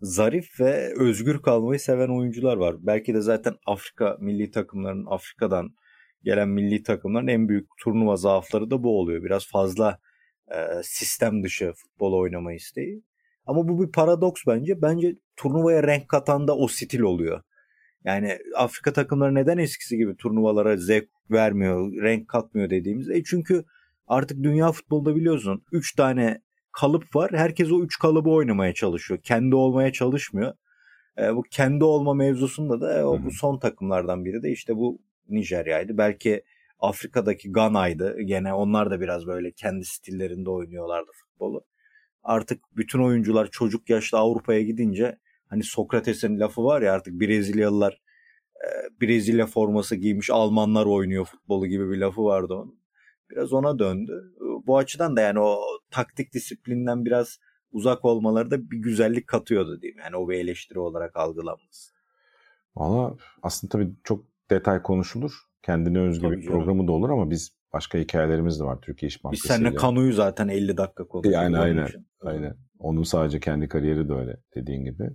[0.00, 2.76] zarif ve özgür kalmayı seven oyuncular var.
[2.78, 5.70] Belki de zaten Afrika milli takımlarının Afrika'dan
[6.22, 9.22] gelen milli takımların en büyük turnuva zaafları da bu oluyor.
[9.24, 9.98] Biraz fazla
[10.54, 13.02] e, sistem dışı futbol oynama isteği.
[13.46, 14.82] Ama bu bir paradoks bence.
[14.82, 17.42] Bence turnuvaya renk katan da o stil oluyor.
[18.04, 23.16] Yani Afrika takımları neden eskisi gibi turnuvalara zevk vermiyor, renk katmıyor dediğimizde.
[23.16, 23.64] E çünkü
[24.06, 27.30] artık dünya futbolda biliyorsun 3 tane kalıp var.
[27.34, 29.20] Herkes o 3 kalıbı oynamaya çalışıyor.
[29.22, 30.54] Kendi olmaya çalışmıyor.
[31.18, 35.00] E, bu kendi olma mevzusunda da e, o, bu son takımlardan biri de işte bu
[35.28, 35.98] Nijerya'ydı.
[35.98, 36.42] Belki
[36.78, 38.20] Afrika'daki Gana'ydı.
[38.20, 41.64] Gene onlar da biraz böyle kendi stillerinde oynuyorlardı futbolu.
[42.22, 45.18] Artık bütün oyuncular çocuk yaşta Avrupa'ya gidince
[45.52, 48.02] hani Sokrates'in lafı var ya artık Brezilyalılar
[48.56, 48.68] e,
[49.00, 52.82] Brezilya forması giymiş Almanlar oynuyor futbolu gibi bir lafı vardı onun.
[53.30, 54.34] Biraz ona döndü.
[54.66, 55.60] Bu açıdan da yani o
[55.90, 57.38] taktik disiplinden biraz
[57.72, 59.98] uzak olmaları da bir güzellik katıyordu diyeyim.
[59.98, 61.92] Yani o bir eleştiri olarak algılanması.
[62.76, 65.32] Valla aslında tabii çok detay konuşulur.
[65.62, 66.58] Kendine özgü Tabii bir canım.
[66.58, 69.44] programı da olur ama biz başka hikayelerimiz de var Türkiye İş Bankası.
[69.44, 71.42] Biz seninle Kanu'yu zaten 50 dakika konuşuyoruz.
[71.44, 71.88] Yani aynen,
[72.20, 72.56] aynen.
[72.78, 75.10] Onun sadece kendi kariyeri de öyle dediğin gibi.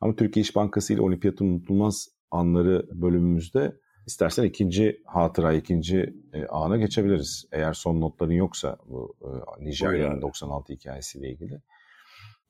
[0.00, 6.76] Ama Türkiye İş Bankası ile olimpiyatın unutulmaz anları bölümümüzde istersen ikinci hatıra, ikinci e, ana
[6.76, 7.48] geçebiliriz.
[7.52, 11.60] Eğer son notların yoksa bu e, Nijerya'nın 96 hikayesiyle ilgili.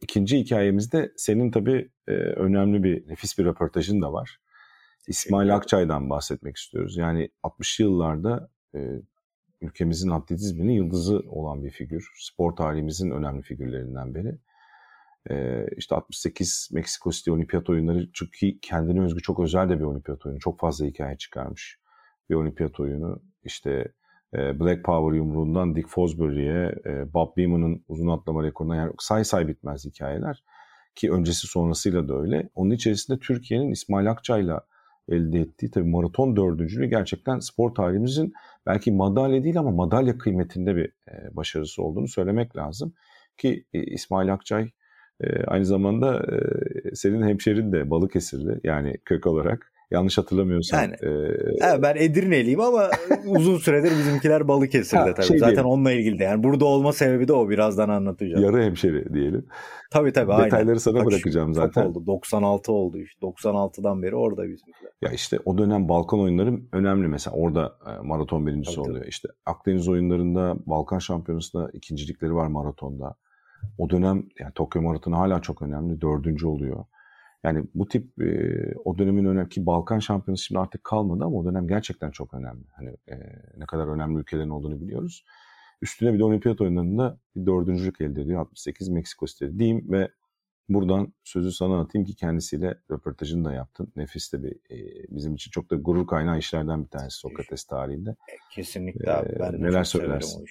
[0.01, 4.41] İkinci hikayemizde senin tabii e, önemli bir, nefis bir röportajın da var.
[5.09, 6.97] İsmail Akçay'dan bahsetmek istiyoruz.
[6.97, 9.03] Yani 60'lı yıllarda e,
[9.61, 12.11] ülkemizin atletizminin yıldızı olan bir figür.
[12.19, 14.39] Spor tarihimizin önemli figürlerinden biri.
[15.31, 20.27] E, işte 68 Meksiko City Olimpiyat oyunları çünkü kendine özgü çok özel de bir olimpiyat
[20.27, 20.41] oyunu.
[20.41, 21.79] Çok fazla hikaye çıkarmış
[22.31, 23.23] bir olimpiyat oyunu.
[23.45, 23.93] İşte
[24.35, 29.49] e, Black Power yumruğundan Dick Fosbury'e, e, Bob Beeman'ın uzun atlama rekoruna yani say say
[29.49, 30.45] bitmez hikayeler.
[30.95, 32.51] Ki öncesi sonrasıyla da öyle.
[32.55, 34.67] Onun içerisinde Türkiye'nin İsmail Akçay'la
[35.09, 38.33] elde ettiği tabii maraton dördüncülüğü gerçekten spor tarihimizin
[38.67, 42.95] belki madalya değil ama madalya kıymetinde bir e, başarısı olduğunu söylemek lazım.
[43.39, 44.71] Ki İsmail Akçay
[45.21, 49.73] e, aynı zamanda e, senin hemşerin de Balıkesirli yani kök olarak.
[49.91, 50.81] Yanlış hatırlamıyorsam.
[50.81, 51.09] Yani, e,
[51.61, 52.91] evet, ben Edirne'liyim ama
[53.27, 55.27] uzun süredir bizimkiler Balıkesir'de tabii.
[55.27, 55.71] Şey Zaten diyelim.
[55.71, 56.25] onunla ilgili de.
[56.25, 57.49] Yani burada olma sebebi de o.
[57.51, 58.45] Birazdan anlatacağım.
[58.45, 59.47] Yarı hemşeri diyelim.
[59.91, 60.33] Tabii tabii.
[60.33, 60.75] Detayları aynen.
[60.75, 61.87] sana Kaç, bırakacağım zaten.
[61.87, 62.07] oldu.
[62.07, 63.27] 96 oldu işte.
[63.27, 64.93] 96'dan beri orada bizimkiler.
[65.03, 67.09] Ya işte o dönem Balkan oyunları önemli.
[67.09, 69.01] Mesela orada e, maraton birincisi tabii, oluyor.
[69.01, 69.09] Tabii.
[69.09, 73.15] İşte Akdeniz oyunlarında Balkan şampiyonasında ikincilikleri var maratonda.
[73.79, 76.01] O dönem yani Tokyo Maratonu hala çok önemli.
[76.01, 76.85] Dördüncü oluyor.
[77.45, 81.45] Yani bu tip e, o dönemin önemli ki Balkan şampiyonası şimdi artık kalmadı ama o
[81.45, 82.65] dönem gerçekten çok önemli.
[82.73, 83.17] Hani e,
[83.57, 85.25] ne kadar önemli ülkelerin olduğunu biliyoruz.
[85.83, 88.41] Üstüne bir de olimpiyat oyunlarında bir dördüncülük elde ediyor.
[88.41, 90.09] 68 Meksiko City diyeyim ve
[90.69, 93.93] buradan sözü sana atayım ki kendisiyle röportajını da yaptın.
[93.97, 98.11] Nefis de bir e, bizim için çok da gurur kaynağı işlerden bir tanesi Sokrates tarihinde.
[98.11, 99.37] E, kesinlikle abi.
[99.41, 100.45] Ben de neler söylersin?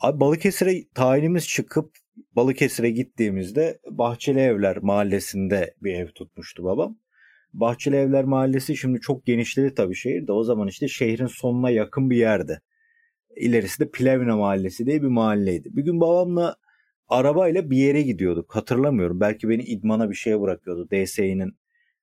[0.00, 1.96] Abi Balıkesir'e tayinimiz çıkıp
[2.32, 6.98] Balıkesir'e gittiğimizde Bahçeli Evler mahallesinde bir ev tutmuştu babam.
[7.52, 10.32] Bahçeli Evler mahallesi şimdi çok genişledi tabii şehirde.
[10.32, 12.60] O zaman işte şehrin sonuna yakın bir yerde.
[13.36, 15.76] İlerisi de Plevne mahallesi diye bir mahalleydi.
[15.76, 16.56] Bir gün babamla
[17.08, 18.56] arabayla bir yere gidiyorduk.
[18.56, 19.20] Hatırlamıyorum.
[19.20, 20.88] Belki beni idmana bir şeye bırakıyordu.
[20.90, 21.58] DSİ'nin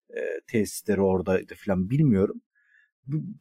[0.10, 2.42] e, tesisleri oradaydı falan bilmiyorum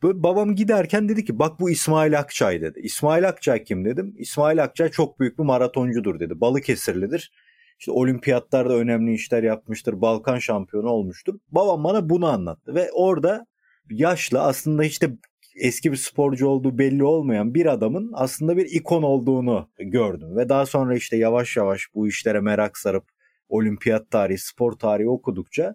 [0.03, 2.81] babam giderken dedi ki bak bu İsmail Akçay dedi.
[2.81, 4.15] İsmail Akçay kim dedim.
[4.19, 6.41] İsmail Akçay çok büyük bir maratoncudur dedi.
[6.41, 7.33] Balıkesirlidir.
[7.79, 10.01] İşte olimpiyatlarda önemli işler yapmıştır.
[10.01, 11.35] Balkan şampiyonu olmuştur.
[11.51, 13.47] Babam bana bunu anlattı ve orada
[13.91, 15.11] yaşlı aslında işte
[15.57, 20.37] eski bir sporcu olduğu belli olmayan bir adamın aslında bir ikon olduğunu gördüm.
[20.37, 23.05] Ve daha sonra işte yavaş yavaş bu işlere merak sarıp
[23.49, 25.75] olimpiyat tarihi, spor tarihi okudukça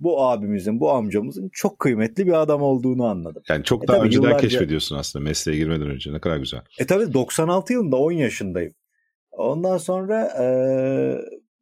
[0.00, 3.42] bu abimizin, bu amcamızın çok kıymetli bir adam olduğunu anladım.
[3.48, 4.48] Yani çok e daha önceden yıllarca...
[4.48, 6.12] keşfediyorsun aslında mesleğe girmeden önce.
[6.12, 6.60] Ne kadar güzel.
[6.78, 8.72] E tabii 96 yılında 10 yaşındayım.
[9.30, 10.46] Ondan sonra e,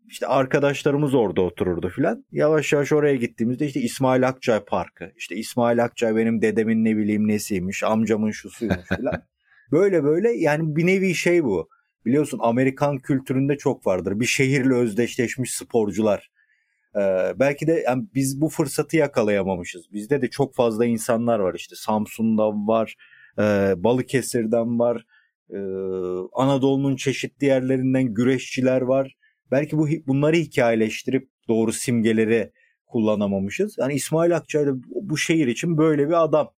[0.08, 2.24] işte arkadaşlarımız orada otururdu filan.
[2.32, 5.12] Yavaş yavaş oraya gittiğimizde işte İsmail Akçay Parkı.
[5.16, 9.22] İşte İsmail Akçay benim dedemin ne bileyim nesiymiş, amcamın şusuymuş filan.
[9.72, 11.68] böyle böyle yani bir nevi şey bu.
[12.06, 14.20] Biliyorsun Amerikan kültüründe çok vardır.
[14.20, 16.30] Bir şehirle özdeşleşmiş sporcular
[16.96, 19.92] ee, belki de yani biz bu fırsatı yakalayamamışız.
[19.92, 22.96] Bizde de çok fazla insanlar var işte Samsun'dan var,
[23.38, 25.04] e, Balıkesir'den var,
[25.50, 25.56] Ee,
[26.32, 29.16] Anadolu'nun çeşitli yerlerinden güreşçiler var.
[29.50, 32.52] Belki bu bunları hikayeleştirip doğru simgeleri
[32.86, 33.78] kullanamamışız.
[33.78, 36.50] Yani İsmail Akçay da bu şehir için böyle bir adam.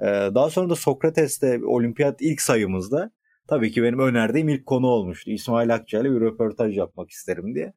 [0.00, 3.10] Ee, daha sonra da Sokrates'te olimpiyat ilk sayımızda
[3.48, 5.30] tabii ki benim önerdiğim ilk konu olmuştu.
[5.30, 7.72] İsmail Akçay'la bir röportaj yapmak isterim diye.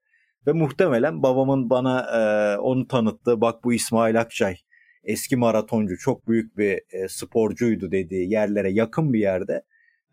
[0.47, 4.55] Ve muhtemelen babamın bana e, onu tanıttığı bak bu İsmail Akçay
[5.03, 9.63] eski maratoncu çok büyük bir e, sporcuydu dediği yerlere yakın bir yerde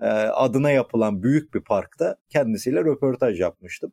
[0.00, 3.92] e, adına yapılan büyük bir parkta kendisiyle röportaj yapmıştım.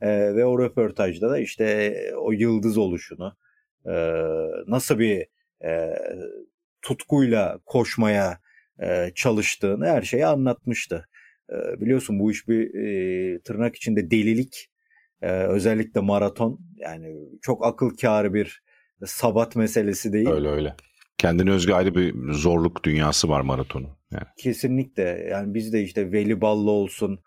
[0.00, 3.36] E, ve o röportajda da işte o yıldız oluşunu
[3.86, 3.92] e,
[4.66, 5.26] nasıl bir
[5.64, 5.98] e,
[6.82, 8.40] tutkuyla koşmaya
[8.82, 11.08] e, çalıştığını her şeyi anlatmıştı.
[11.50, 14.70] E, biliyorsun bu iş bir e, tırnak içinde delilik
[15.22, 18.62] e, özellikle maraton yani çok akıl kârı bir
[19.04, 20.28] sabat meselesi değil.
[20.28, 20.74] Öyle öyle.
[21.18, 23.90] Kendine özgü ayrı bir zorluk dünyası var maratonun.
[24.10, 24.24] Yani.
[24.38, 25.02] Kesinlikle.
[25.30, 27.18] Yani biz de işte Veli Ballı olsun,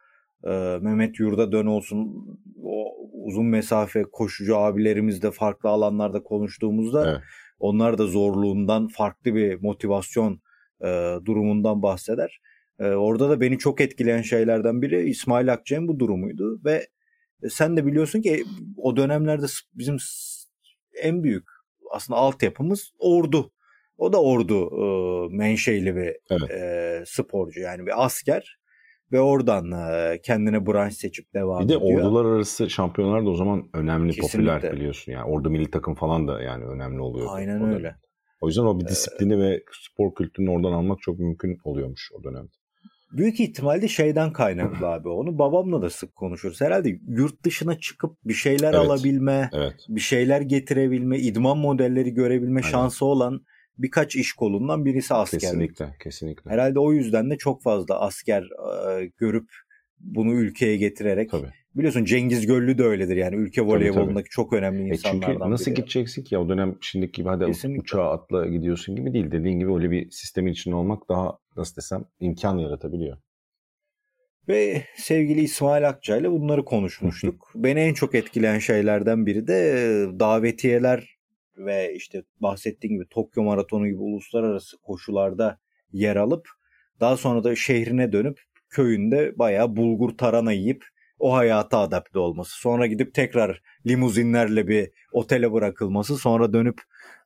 [0.43, 2.27] e, Mehmet Yurda Dön olsun,
[2.63, 7.21] o uzun mesafe koşucu abilerimiz de farklı alanlarda konuştuğumuzda evet.
[7.59, 10.41] onlar da zorluğundan farklı bir motivasyon
[10.81, 12.39] e, durumundan bahseder.
[12.79, 16.87] E, orada da beni çok etkileyen şeylerden biri İsmail Akçay'ın bu durumuydu ve
[17.49, 18.43] sen de biliyorsun ki
[18.77, 19.97] o dönemlerde bizim
[21.01, 21.43] en büyük
[21.91, 23.51] aslında altyapımız ordu.
[23.97, 26.51] O da ordu e, menşeli bir evet.
[26.51, 28.59] e, sporcu yani bir asker
[29.11, 31.81] ve oradan e, kendine branş seçip devam ediyor.
[31.81, 34.53] Bir de ordular arası şampiyonlar da o zaman önemli, Kesinlikle.
[34.53, 35.31] popüler biliyorsun yani.
[35.31, 37.27] Ordu milli takım falan da yani önemli oluyor.
[37.29, 37.95] Aynen öyle.
[38.41, 42.23] O yüzden o bir disiplini ee, ve spor kültürünü oradan almak çok mümkün oluyormuş o
[42.23, 42.51] dönemde.
[43.11, 46.61] Büyük ihtimalle şeyden kaynaklı abi onu babamla da sık konuşuruz.
[46.61, 49.75] Herhalde yurt dışına çıkıp bir şeyler evet, alabilme, evet.
[49.89, 52.71] bir şeyler getirebilme, idman modelleri görebilme Aynen.
[52.71, 53.45] şansı olan
[53.77, 55.41] birkaç iş kolundan birisi askerlik.
[55.41, 56.51] Kesinlikle, kesinlikle.
[56.51, 59.49] Herhalde o yüzden de çok fazla asker e, görüp
[59.99, 61.51] bunu ülkeye getirerek Tabii.
[61.75, 65.75] Biliyorsun Cengiz Göllü de öyledir yani ülke voleybolundaki çok önemli insanlardan e çünkü nasıl biri.
[65.75, 67.81] gideceksin ki ya o dönem şimdiki gibi hadi Kesinlikle.
[67.81, 69.31] uçağa atla gidiyorsun gibi değil.
[69.31, 73.17] Dediğin gibi öyle bir sistemin içinde olmak daha nasıl desem imkan yaratabiliyor.
[74.47, 77.51] Ve sevgili İsmail Akça ile bunları konuşmuştuk.
[77.55, 81.17] Beni en çok etkileyen şeylerden biri de davetiyeler
[81.57, 85.59] ve işte bahsettiğim gibi Tokyo Maratonu gibi uluslararası koşularda
[85.91, 86.47] yer alıp
[86.99, 90.85] daha sonra da şehrine dönüp köyünde bayağı bulgur tarana yiyip
[91.19, 92.59] o hayata adapte olması.
[92.59, 96.17] Sonra gidip tekrar limuzinlerle bir otele bırakılması.
[96.17, 96.81] Sonra dönüp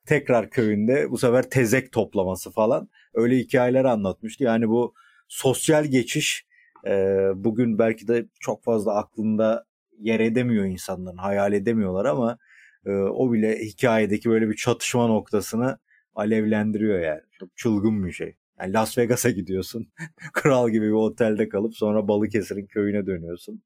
[0.05, 2.89] tekrar köyünde bu sefer tezek toplaması falan.
[3.13, 4.43] Öyle hikayeler anlatmıştı.
[4.43, 4.93] Yani bu
[5.27, 6.45] sosyal geçiş
[6.87, 6.91] e,
[7.35, 9.65] bugün belki de çok fazla aklında
[9.99, 11.17] yer edemiyor insanların.
[11.17, 12.37] Hayal edemiyorlar ama
[12.85, 15.77] e, o bile hikayedeki böyle bir çatışma noktasını
[16.15, 17.21] alevlendiriyor yani.
[17.39, 18.35] Çok çılgın bir şey.
[18.59, 19.87] Yani Las Vegas'a gidiyorsun.
[20.33, 23.63] Kral gibi bir otelde kalıp sonra Balıkesir'in köyüne dönüyorsun.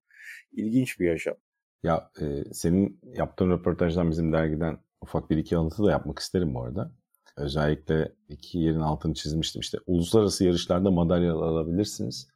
[0.52, 1.36] İlginç bir yaşam.
[1.84, 6.64] Ya e, senin yaptığın röportajdan bizim dergiden ufak bir iki alıntı da yapmak isterim bu
[6.64, 6.92] arada.
[7.38, 9.62] Özellikle iki yerin altını çizmiştim.
[9.62, 12.28] İşte uluslararası yarışlarda madalya alabilirsiniz.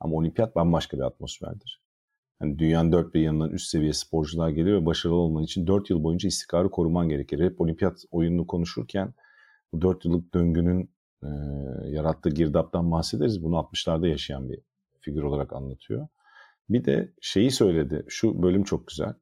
[0.00, 1.80] Ama olimpiyat bambaşka bir atmosferdir.
[2.42, 6.04] Yani dünyanın dört bir yanından üst seviye sporcular geliyor ve başarılı olman için dört yıl
[6.04, 7.40] boyunca istikrarı koruman gerekir.
[7.44, 9.14] Hep olimpiyat oyununu konuşurken
[9.72, 10.90] bu dört yıllık döngünün
[11.22, 11.28] e,
[11.88, 13.42] yarattığı girdaptan bahsederiz.
[13.42, 14.60] Bunu 60'larda yaşayan bir
[15.00, 16.08] figür olarak anlatıyor.
[16.68, 18.04] Bir de şeyi söyledi.
[18.08, 19.14] Şu bölüm çok güzel.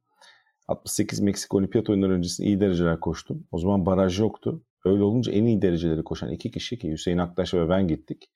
[0.68, 3.46] 68 Meksika Olimpiyat oyunları öncesinde iyi dereceler koştum.
[3.50, 4.64] O zaman baraj yoktu.
[4.84, 8.30] Öyle olunca en iyi dereceleri koşan iki kişi ki Hüseyin Aktaş ve ben gittik.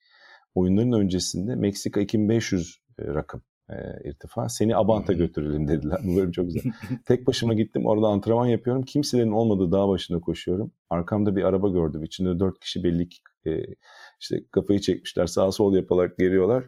[0.55, 4.49] Oyunların öncesinde Meksika 2500 e, rakım e, irtifa.
[4.49, 6.01] Seni Abant'a götürelim dediler.
[6.05, 6.63] Bu bölüm çok güzel.
[7.07, 8.83] Tek başıma gittim orada antrenman yapıyorum.
[8.83, 10.73] Kimselerin olmadığı dağ başında koşuyorum.
[10.91, 12.05] Arkamda bir araba gördüm.
[12.05, 13.51] İçinde dört kişi belli ki e,
[14.21, 15.27] işte kafayı çekmişler.
[15.27, 16.65] Sağ sol yaparak geliyorlar.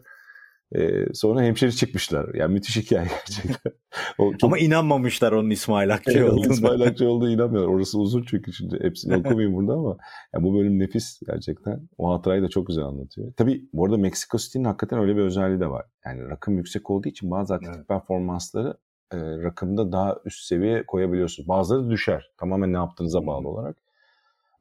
[0.73, 2.33] Ee, sonra hemşeri çıkmışlar.
[2.33, 3.71] Yani müthiş hikaye gerçekten.
[4.17, 4.43] O çok...
[4.43, 6.53] Ama inanmamışlar onun İsmail Akçay evet, olduğunu.
[6.53, 7.73] İsmail Akçay olduğunu inanmıyorlar.
[7.73, 9.97] Orası uzun çünkü şimdi hepsini okumayayım burada ama
[10.33, 11.89] yani bu bölüm nefis gerçekten.
[11.97, 13.33] O hatırayı da çok güzel anlatıyor.
[13.37, 15.85] Tabii bu arada Meksiko City'nin hakikaten öyle bir özelliği de var.
[16.05, 17.87] Yani rakım yüksek olduğu için bazı atletik evet.
[17.87, 18.77] performansları
[19.11, 21.49] e, rakımda daha üst seviye koyabiliyorsunuz.
[21.49, 22.31] Bazıları düşer.
[22.37, 23.77] Tamamen ne yaptığınıza bağlı olarak.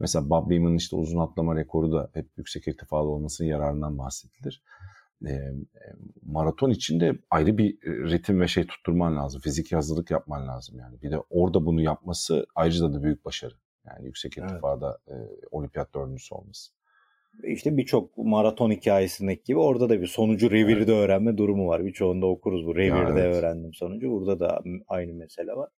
[0.00, 4.62] Mesela Bob Beeman'ın işte uzun atlama rekoru da hep yüksek irtifalı olmasının yararından bahsedilir
[5.26, 5.52] e,
[6.22, 9.40] maraton için de ayrı bir ritim ve şey tutturman lazım.
[9.40, 11.02] Fizik hazırlık yapman lazım yani.
[11.02, 13.54] Bir de orada bunu yapması ayrıca da büyük başarı.
[13.86, 15.20] Yani yüksek irtifada evet.
[15.20, 16.72] e, olimpiyat dördüncüsü olması.
[17.44, 21.04] İşte birçok maraton hikayesindeki gibi orada da bir sonucu revirde evet.
[21.04, 21.84] öğrenme durumu var.
[21.84, 22.76] Birçoğunda okuruz bu.
[22.76, 23.36] Revirde evet.
[23.36, 24.10] öğrendim sonucu.
[24.10, 25.70] Burada da aynı mesele var.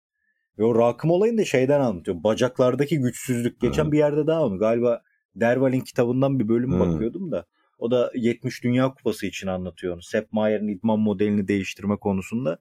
[0.59, 2.25] Ve o rakım olayını da şeyden anlatıyor.
[2.25, 3.61] Bacaklardaki güçsüzlük.
[3.61, 3.93] Geçen hmm.
[3.93, 5.03] bir yerde daha onu galiba
[5.35, 6.81] Derval'in kitabından bir bölüm hmm.
[6.81, 7.47] bakıyordum da
[7.79, 10.01] O da 70 Dünya Kupası için anlatıyor.
[10.03, 12.59] Sepp Mayer'in idman modelini değiştirme konusunda.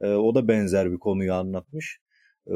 [0.00, 2.00] E, o da benzer bir konuyu anlatmış.
[2.46, 2.54] E,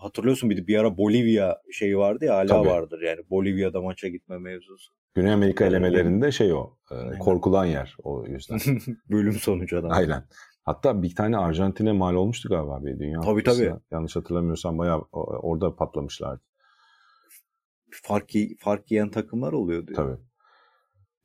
[0.00, 2.68] hatırlıyorsun bir, bir ara Bolivya şeyi vardı ya hala Tabii.
[2.68, 4.92] vardır yani Bolivya'da maça gitme mevzusu.
[5.14, 8.58] Güney Amerika elemelerinde şey o e, korkulan yer o yüzden.
[9.10, 9.90] Bölüm sonucu adam.
[9.90, 10.24] Aynen.
[10.64, 13.20] Hatta bir tane Arjantin'e mal olmuştu galiba bir dünya.
[13.20, 13.72] Tabii tabii.
[13.90, 16.42] Yanlış hatırlamıyorsam bayağı orada patlamışlardı.
[18.02, 19.92] Fark, fark yiyen takımlar oluyordu.
[19.96, 20.16] Tabii.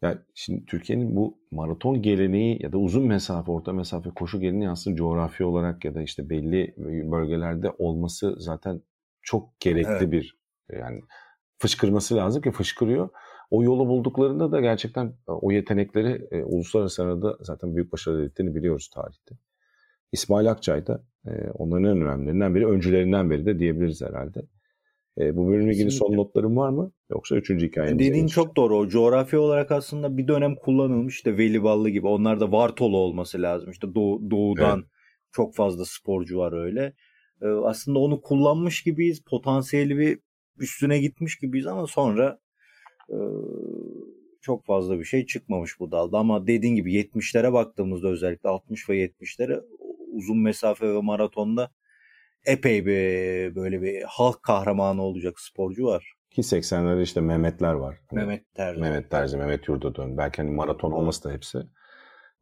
[0.01, 4.95] Yani şimdi Türkiye'nin bu maraton geleneği ya da uzun mesafe, orta mesafe koşu geleneği aslında
[4.95, 6.73] coğrafi olarak ya da işte belli
[7.11, 8.81] bölgelerde olması zaten
[9.21, 10.11] çok gerekli evet.
[10.11, 10.39] bir
[10.71, 11.01] yani
[11.57, 13.09] fışkırması lazım ki fışkırıyor.
[13.51, 18.55] O yolu bulduklarında da gerçekten e, o yetenekleri e, uluslararası arada zaten büyük başarı ettiğini
[18.55, 19.35] biliyoruz tarihte.
[20.11, 24.41] İsmail Akçay da e, onların en önemlilerinden biri, öncülerinden biri de diyebiliriz herhalde.
[25.19, 26.91] E, bu bölümle ilgili son notlarım var mı?
[27.09, 28.77] Yoksa üçüncü hikayemize Dediğin çok doğru.
[28.77, 31.15] O coğrafi olarak aslında bir dönem kullanılmış.
[31.15, 32.07] İşte Veli Ballı gibi.
[32.07, 33.71] Onlar da Vartolu olması lazım.
[33.71, 34.89] İşte doğu, doğudan evet.
[35.31, 36.93] çok fazla sporcu var öyle.
[37.41, 39.23] E, aslında onu kullanmış gibiyiz.
[39.23, 40.19] Potansiyeli bir
[40.57, 42.39] üstüne gitmiş gibiyiz ama sonra
[43.09, 43.17] e,
[44.41, 46.17] çok fazla bir şey çıkmamış bu dalda.
[46.17, 49.61] Ama dediğin gibi 70'lere baktığımızda özellikle 60 ve 70'lere
[50.11, 51.71] uzun mesafe ve maratonda
[52.45, 56.13] epey bir böyle bir halk kahramanı olacak sporcu var.
[56.29, 57.97] Ki 80'lerde işte Mehmetler var.
[58.09, 58.81] Hani Mehmet Terzi.
[58.81, 60.17] Mehmet Terzi, Mehmet Yurdadön.
[60.17, 61.57] Belki hani maraton olması da hepsi.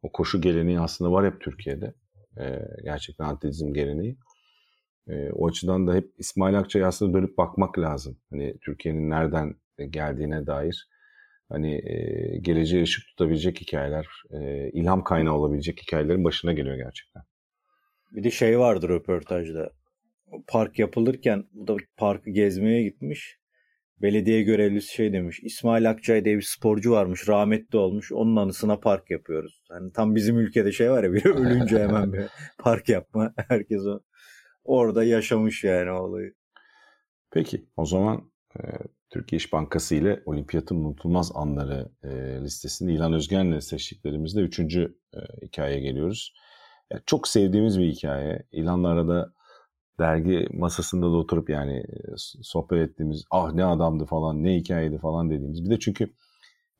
[0.01, 1.93] O koşu geleneği aslında var hep Türkiye'de.
[2.39, 4.17] Ee, gerçekten atletizm geleneği.
[5.07, 8.17] Ee, o açıdan da hep İsmail Akçay'a aslında dönüp bakmak lazım.
[8.29, 9.55] Hani Türkiye'nin nereden
[9.89, 10.87] geldiğine dair.
[11.49, 17.23] Hani e, geleceğe ışık tutabilecek hikayeler, e, ilham kaynağı olabilecek hikayelerin başına geliyor gerçekten.
[18.11, 19.71] Bir de şey vardır röportajda
[20.47, 23.39] park yapılırken bu da parkı gezmeye gitmiş.
[24.01, 25.39] Belediye görevlisi şey demiş.
[25.43, 27.29] İsmail Akçay diye bir sporcu varmış.
[27.29, 28.11] Rahmetli olmuş.
[28.11, 29.63] Onun anısına park yapıyoruz.
[29.69, 32.25] Hani tam bizim ülkede şey var ya biri ölünce hemen bir
[32.59, 33.33] park yapma.
[33.49, 33.99] Herkes o
[34.63, 36.33] orada yaşamış yani olayı.
[37.31, 38.61] Peki o zaman e,
[39.09, 42.09] Türkiye İş Bankası ile Olimpiyatın Unutulmaz Anları e,
[42.43, 46.33] listesinde İlan Özgen'le seçtiklerimizde üçüncü e, hikayeye geliyoruz.
[46.91, 48.43] Yani çok sevdiğimiz bir hikaye.
[48.51, 49.33] İlanlarla da
[49.99, 52.01] dergi masasında da oturup yani e,
[52.41, 55.65] sohbet ettiğimiz ah ne adamdı falan ne hikayeydi falan dediğimiz.
[55.65, 56.09] Bir de çünkü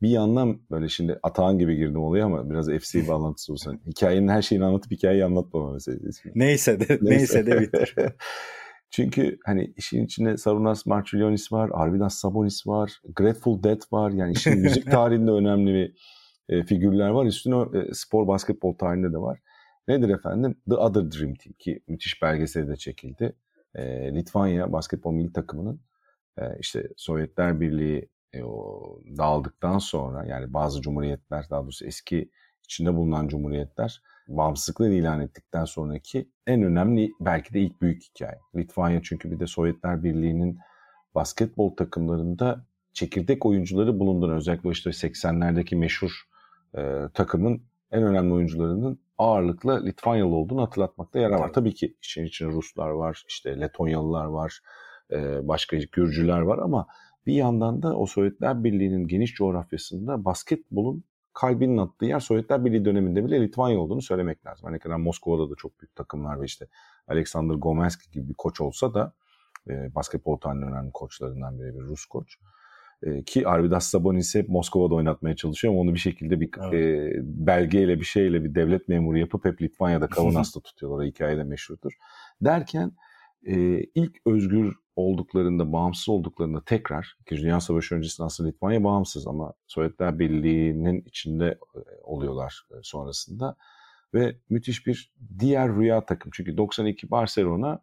[0.02, 3.80] bir yandan böyle şimdi Atahan gibi girdim oluyor ama biraz FC bağlantısı olsun.
[3.88, 6.32] Hikayenin her şeyini anlatıp hikayeyi anlatmama meselesi.
[6.36, 7.96] Neyse de neyse, de bitir.
[8.90, 14.12] Çünkü hani işin içinde Sarunas Marchulionis var, Arvidas Sabonis var, Grateful Dead var.
[14.12, 15.94] Yani işin müzik tarihinde önemli bir
[16.50, 17.26] e, figürler var.
[17.26, 19.40] Üstüne e, spor basketbol tarihinde de var.
[19.88, 20.56] Nedir efendim?
[20.70, 23.36] The Other Dream Team ki müthiş belgeseli de çekildi.
[23.76, 25.80] E, Litvanya basketbol milli takımının
[26.38, 32.32] e, işte Sovyetler Birliği e, o dağıldıktan sonra yani bazı cumhuriyetler daha doğrusu eski
[32.64, 38.40] içinde bulunan cumhuriyetler bağımsızlıklarını ilan ettikten sonraki en önemli belki de ilk büyük hikaye.
[38.56, 40.60] Litvanya çünkü bir de Sovyetler Birliği'nin
[41.16, 46.28] basketbol takımlarında çekirdek oyuncuları bulunduğunu özellikle işte 80'lerdeki meşhur
[46.78, 51.54] e, takımın en önemli oyuncularının ağırlıkla Litvanyalı olduğunu hatırlatmakta yarar var.
[51.54, 54.60] Tabii ki işin içinde Ruslar var, işte Letonyalılar var,
[55.12, 56.88] e, başka Gürcüler var ama
[57.26, 61.04] bir yandan da o Sovyetler Birliği'nin geniş coğrafyasında basketbolun
[61.34, 64.66] kalbinin attığı yer Sovyetler Birliği döneminde bile Litvanya olduğunu söylemek lazım.
[64.66, 66.68] Hani kadar Moskova'da da çok büyük takımlar ve işte
[67.08, 69.14] Alexander Gomenski gibi bir koç olsa da
[69.70, 72.38] e, basketbol tarihinin önemli koçlarından biri bir Rus koç.
[73.04, 76.74] E, ki Arvidas Sabonis'i hep Moskova'da oynatmaya çalışıyor ama onu bir şekilde bir evet.
[76.74, 81.06] e, belgeyle bir şeyle bir devlet memuru yapıp hep Litvanya'da Kaunas'ta tutuyorlar.
[81.06, 81.92] O hikaye de meşhurdur.
[82.42, 82.92] Derken
[83.46, 89.54] e, ilk özgür olduklarında, bağımsız olduklarında tekrar, İkinci Dünya Savaşı öncesinde aslında Litvanya bağımsız ama
[89.68, 93.56] Sovyetler Birliği'nin içinde e, oluyorlar e, sonrasında.
[94.14, 96.32] Ve müthiş bir diğer rüya takım.
[96.36, 97.82] Çünkü 92 Barcelona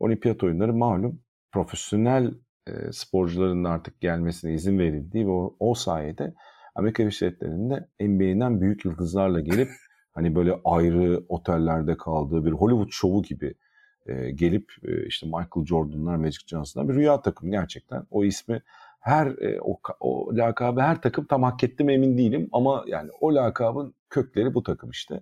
[0.00, 1.20] olimpiyat oyunları malum
[1.52, 2.34] profesyonel
[2.66, 6.34] e, sporcuların artık gelmesine izin verildiği ve o, o sayede
[6.74, 9.68] Amerika Birleşik Devletleri'nde NBA'den büyük yıldızlarla gelip
[10.12, 13.54] hani böyle ayrı otellerde kaldığı bir Hollywood şovu gibi
[14.06, 18.06] e, gelip e, işte Michael Jordan'lar, Magic Johnson'lar bir rüya takım gerçekten.
[18.10, 18.62] O ismi
[19.00, 23.10] her e, o, o lakabı her takım tam hak etti mi emin değilim ama yani
[23.20, 25.20] o lakabın kökleri bu takım işte.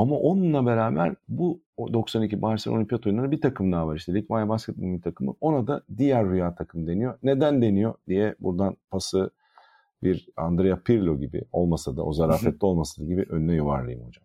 [0.00, 4.14] Ama onunla beraber bu 92 Barcelona Olimpiyat oyunlarında bir takım daha var işte.
[4.14, 5.34] Litvanya Basketbol takımı.
[5.40, 7.18] Ona da diğer rüya takım deniyor.
[7.22, 9.30] Neden deniyor diye buradan pası
[10.02, 14.24] bir Andrea Pirlo gibi olmasa da o zarafette olmasa gibi önüne yuvarlayayım hocam.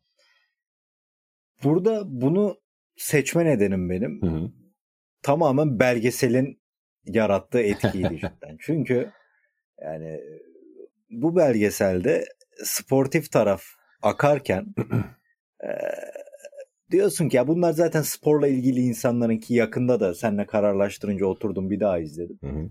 [1.64, 2.58] Burada bunu
[2.96, 4.22] seçme nedenim benim.
[4.22, 4.52] Hı hı.
[5.22, 6.60] Tamamen belgeselin
[7.06, 8.58] yarattığı etkiydi cidden.
[8.60, 9.12] Çünkü
[9.82, 10.20] yani
[11.10, 12.26] bu belgeselde
[12.64, 13.64] sportif taraf
[14.02, 14.66] akarken
[15.64, 15.70] e,
[16.92, 21.80] diyorsun ki ya bunlar zaten sporla ilgili insanların ki yakında da seninle kararlaştırınca oturdum bir
[21.80, 22.40] daha izledim.
[22.42, 22.70] Hı hı.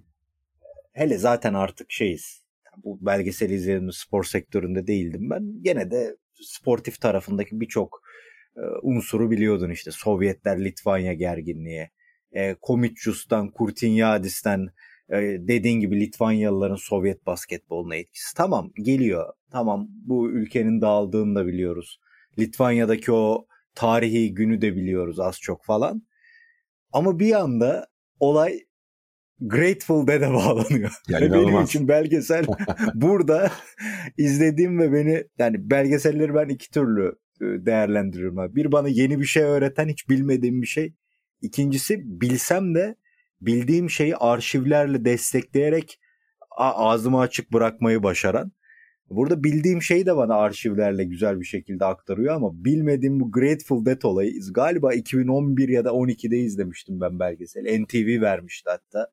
[0.93, 2.43] Hele zaten artık şeyiz.
[2.84, 5.62] Bu belgeseli izlediğim spor sektöründe değildim ben.
[5.62, 8.03] Gene de sportif tarafındaki birçok
[8.57, 9.90] e, unsuru biliyordun işte.
[9.90, 11.90] Sovyetler Litvanya gerginliği,
[12.32, 14.68] e, Komitçus'tan, Kurtinyadis'ten
[15.09, 18.36] e, dediğin gibi Litvanyalıların Sovyet basketboluna etkisi.
[18.36, 19.32] Tamam geliyor.
[19.51, 22.01] Tamam bu ülkenin dağıldığını da biliyoruz.
[22.39, 26.03] Litvanya'daki o tarihi günü de biliyoruz az çok falan.
[26.93, 27.87] Ama bir anda
[28.20, 28.61] olay
[29.41, 30.93] Grateful Dead'e bağlanıyor.
[31.09, 32.45] Ya Ve benim için belgesel
[32.95, 33.51] burada
[34.18, 38.39] izlediğim ve beni yani belgeselleri ben iki türlü e, değerlendiriyorum.
[38.39, 38.57] abi.
[38.57, 40.95] Bir bana yeni bir şey öğreten hiç bilmediğim bir şey.
[41.41, 42.97] İkincisi bilsem de
[43.41, 45.99] bildiğim şeyi arşivlerle destekleyerek
[46.57, 48.53] ağzımı açık bırakmayı başaran.
[49.16, 54.02] Burada bildiğim şeyi de bana arşivlerle güzel bir şekilde aktarıyor ama bilmediğim bu Grateful Dead
[54.02, 57.82] olayı galiba 2011 ya da 12'de izlemiştim ben belgesel.
[57.82, 59.10] NTV vermişti hatta.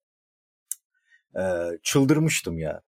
[1.35, 2.81] Ee, çıldırmıştım ya.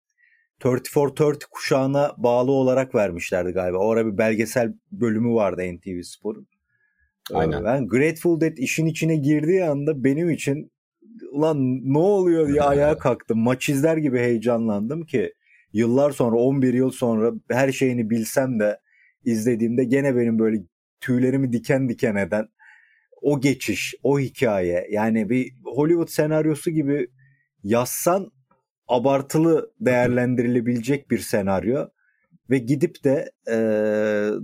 [0.65, 3.77] 30 for 30 kuşağına bağlı olarak vermişlerdi galiba.
[3.77, 6.47] Orada bir belgesel bölümü vardı NTV Spor'un.
[7.31, 7.63] Ee, Aynen.
[7.63, 10.71] Ben Grateful Dead işin içine girdiği anda benim için
[11.31, 11.57] ulan
[11.93, 13.39] ne oluyor diye ayağa kalktım.
[13.39, 15.33] Maç izler gibi heyecanlandım ki
[15.73, 18.79] yıllar sonra 11 yıl sonra her şeyini bilsem de
[19.25, 20.57] izlediğimde gene benim böyle
[21.01, 22.49] tüylerimi diken diken eden
[23.21, 27.07] o geçiş, o hikaye yani bir Hollywood senaryosu gibi
[27.63, 28.31] yazsan
[28.87, 31.87] abartılı değerlendirilebilecek bir senaryo
[32.49, 33.57] ve gidip de e,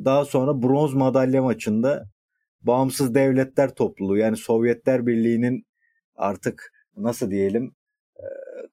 [0.06, 2.10] daha sonra bronz madalya maçında
[2.62, 5.66] bağımsız devletler topluluğu yani Sovyetler Birliği'nin
[6.16, 7.76] artık nasıl diyelim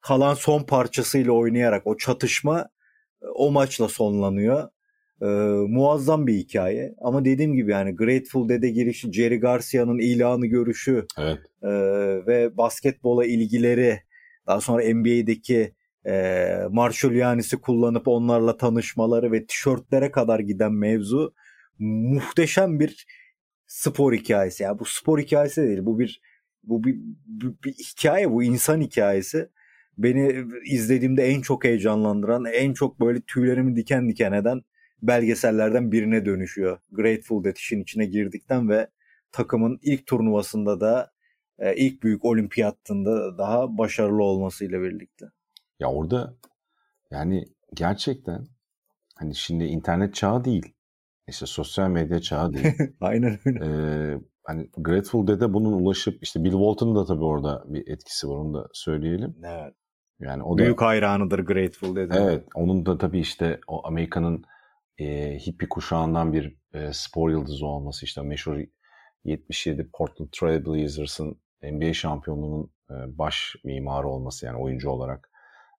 [0.00, 2.68] kalan son parçasıyla oynayarak o çatışma
[3.22, 4.68] e, o maçla sonlanıyor.
[5.22, 5.26] E,
[5.68, 11.38] muazzam bir hikaye ama dediğim gibi yani Grateful Dead'e girişi Jerry Garcia'nın ilanı görüşü Evet.
[11.62, 11.70] e,
[12.26, 14.00] ve basketbola ilgileri
[14.46, 15.74] daha sonra NBA'deki
[16.06, 21.34] e, Marshall Yanis'i kullanıp onlarla tanışmaları ve tişörtlere kadar giden mevzu
[21.78, 23.06] muhteşem bir
[23.66, 24.62] spor hikayesi.
[24.62, 25.78] Yani bu spor hikayesi değil.
[25.82, 26.20] Bu bir
[26.62, 26.96] bu bir,
[27.26, 29.48] bir, bir hikaye bu insan hikayesi.
[29.98, 34.62] Beni izlediğimde en çok heyecanlandıran, en çok böyle tüylerimi diken diken eden
[35.02, 36.78] belgesellerden birine dönüşüyor.
[36.92, 38.88] Grateful Dead işin içine girdikten ve
[39.32, 41.12] takımın ilk turnuvasında da
[41.58, 45.26] e, ilk büyük olimpiyatında daha başarılı olmasıyla birlikte.
[45.80, 46.34] Ya orada
[47.10, 47.44] yani
[47.74, 48.46] gerçekten
[49.14, 50.74] hani şimdi internet çağı değil.
[51.28, 52.74] İşte sosyal medya çağı değil.
[53.00, 53.64] Aynen öyle.
[53.64, 58.36] Ee, hani Grateful Dead'e bunun ulaşıp işte Bill Walton'un da tabii orada bir etkisi var
[58.36, 59.36] onu da söyleyelim.
[59.44, 59.74] Evet.
[60.20, 62.14] Yani o da Büyük hayranıdır Grateful Dead'in.
[62.14, 64.44] evet onun da tabii işte o Amerika'nın
[64.98, 68.58] e, hippie kuşağından bir e, spor yıldızı olması işte meşhur
[69.24, 75.30] 77 Portland Trail Blazers'ın NBA şampiyonluğunun e, baş mimarı olması yani oyuncu olarak.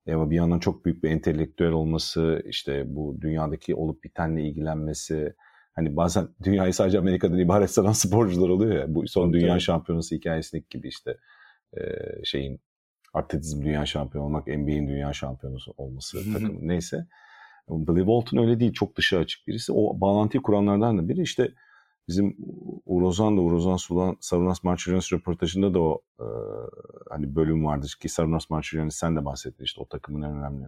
[0.07, 5.35] E, Ama bir yandan çok büyük bir entelektüel olması, işte bu dünyadaki olup bitenle ilgilenmesi,
[5.75, 8.95] hani bazen dünyayı sadece Amerika'dan ibaret sanan sporcular oluyor ya.
[8.95, 9.61] Bu son Tabii, dünya tabii.
[9.61, 11.17] şampiyonası hikayesindeki gibi işte
[11.77, 11.81] e,
[12.23, 12.61] şeyin
[13.13, 17.07] atletizm dünya şampiyonu olmak, NBA'in dünya şampiyonu olması takım neyse.
[17.69, 18.73] Billy Walton öyle değil.
[18.73, 19.73] Çok dışa açık birisi.
[19.73, 21.21] O bağlantıyı kuranlardan da biri.
[21.21, 21.51] İşte
[22.07, 22.37] bizim
[22.85, 26.25] Uğur Ozan da Uğur Ozan Sulan Sarunas Marçuryanis röportajında da o e,
[27.09, 30.67] hani bölüm vardır ki Sarunas Marçuryanis sen de bahsettin işte o takımın en önemli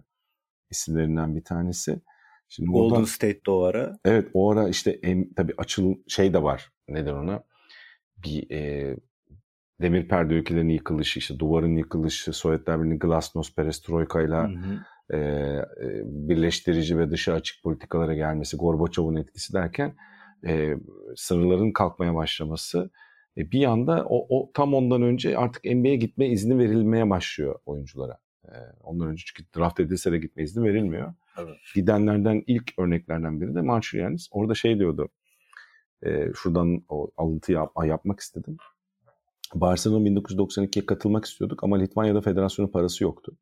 [0.70, 2.00] isimlerinden bir tanesi.
[2.48, 3.98] Şimdi Golden oradan, State'de o ara.
[4.04, 6.72] evet o ara işte en, tabii açıl şey de var.
[6.88, 7.42] Neden ona?
[8.24, 8.96] Bir e,
[9.80, 15.16] demir perde ülkelerinin yıkılışı, işte duvarın yıkılışı, Sovyetler Birliği'nin Glasnost, Perestroika'yla Hı hı.
[15.16, 15.62] e,
[16.04, 19.96] birleştirici ve dışa açık politikalara gelmesi, Gorbaçov'un etkisi derken
[20.46, 20.74] e,
[21.16, 22.90] sınırların kalkmaya başlaması
[23.36, 28.18] e, bir yanda o, o tam ondan önce artık NBA'ye gitme izni verilmeye başlıyor oyunculara.
[28.82, 31.14] Ondan önce çünkü draft edilse de gitme izni verilmiyor.
[31.38, 31.56] Evet.
[31.74, 34.28] Gidenlerden ilk örneklerden biri de Marchurianis.
[34.30, 35.08] Orada şey diyordu.
[36.02, 38.56] E, şuradan o alıntıyı yap, yapmak istedim.
[39.54, 43.36] Barcelona 1992'ye katılmak istiyorduk ama Litvanya'da federasyonun parası yoktu.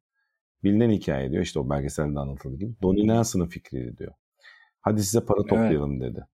[0.64, 2.74] Bilinen hikaye diyor işte o belgeselde anlatıldığı gibi.
[2.82, 4.12] Donny Nelson'ın fikriydi diyor.
[4.80, 6.26] Hadi size para toplayalım dedi.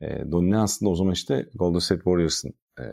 [0.00, 2.84] E, Donny Nelson da o zaman işte Golden State Warriors'ın e,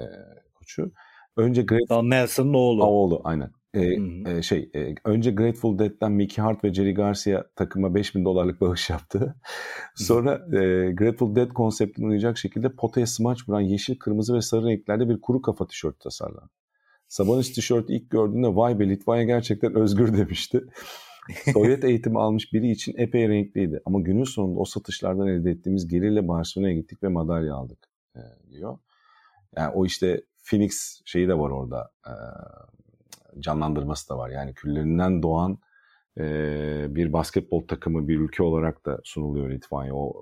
[0.53, 0.91] koçu.
[1.38, 2.84] Önce Great Don Nelson'ın oğlu.
[2.84, 3.51] oğlu aynen.
[3.74, 3.95] E,
[4.26, 8.89] e, şey e, önce Grateful Dead'den Mickey Hart ve Jerry Garcia takıma 5000 dolarlık bağış
[8.89, 9.36] yaptı.
[9.95, 15.09] Sonra e, Grateful Dead konseptine uyacak şekilde potaya smaç vuran yeşil, kırmızı ve sarı renklerde
[15.09, 16.49] bir kuru kafa tişört tasarlandı.
[17.07, 20.61] Sabonis tişörtü ilk gördüğünde vay be Litvanya gerçekten özgür demişti.
[21.53, 23.82] Sovyet eğitimi almış biri için epey renkliydi.
[23.86, 28.78] Ama günün sonunda o satışlardan elde ettiğimiz gelirle Barcelona'ya gittik ve madalya aldık e, diyor.
[29.55, 31.91] Yani o işte Phoenix şeyi de var orada.
[32.07, 32.13] E,
[33.39, 34.29] canlandırması da var.
[34.29, 35.57] Yani küllerinden doğan
[36.17, 36.25] e,
[36.95, 39.95] bir basketbol takımı bir ülke olarak da sunuluyor Litvanya.
[39.95, 40.13] O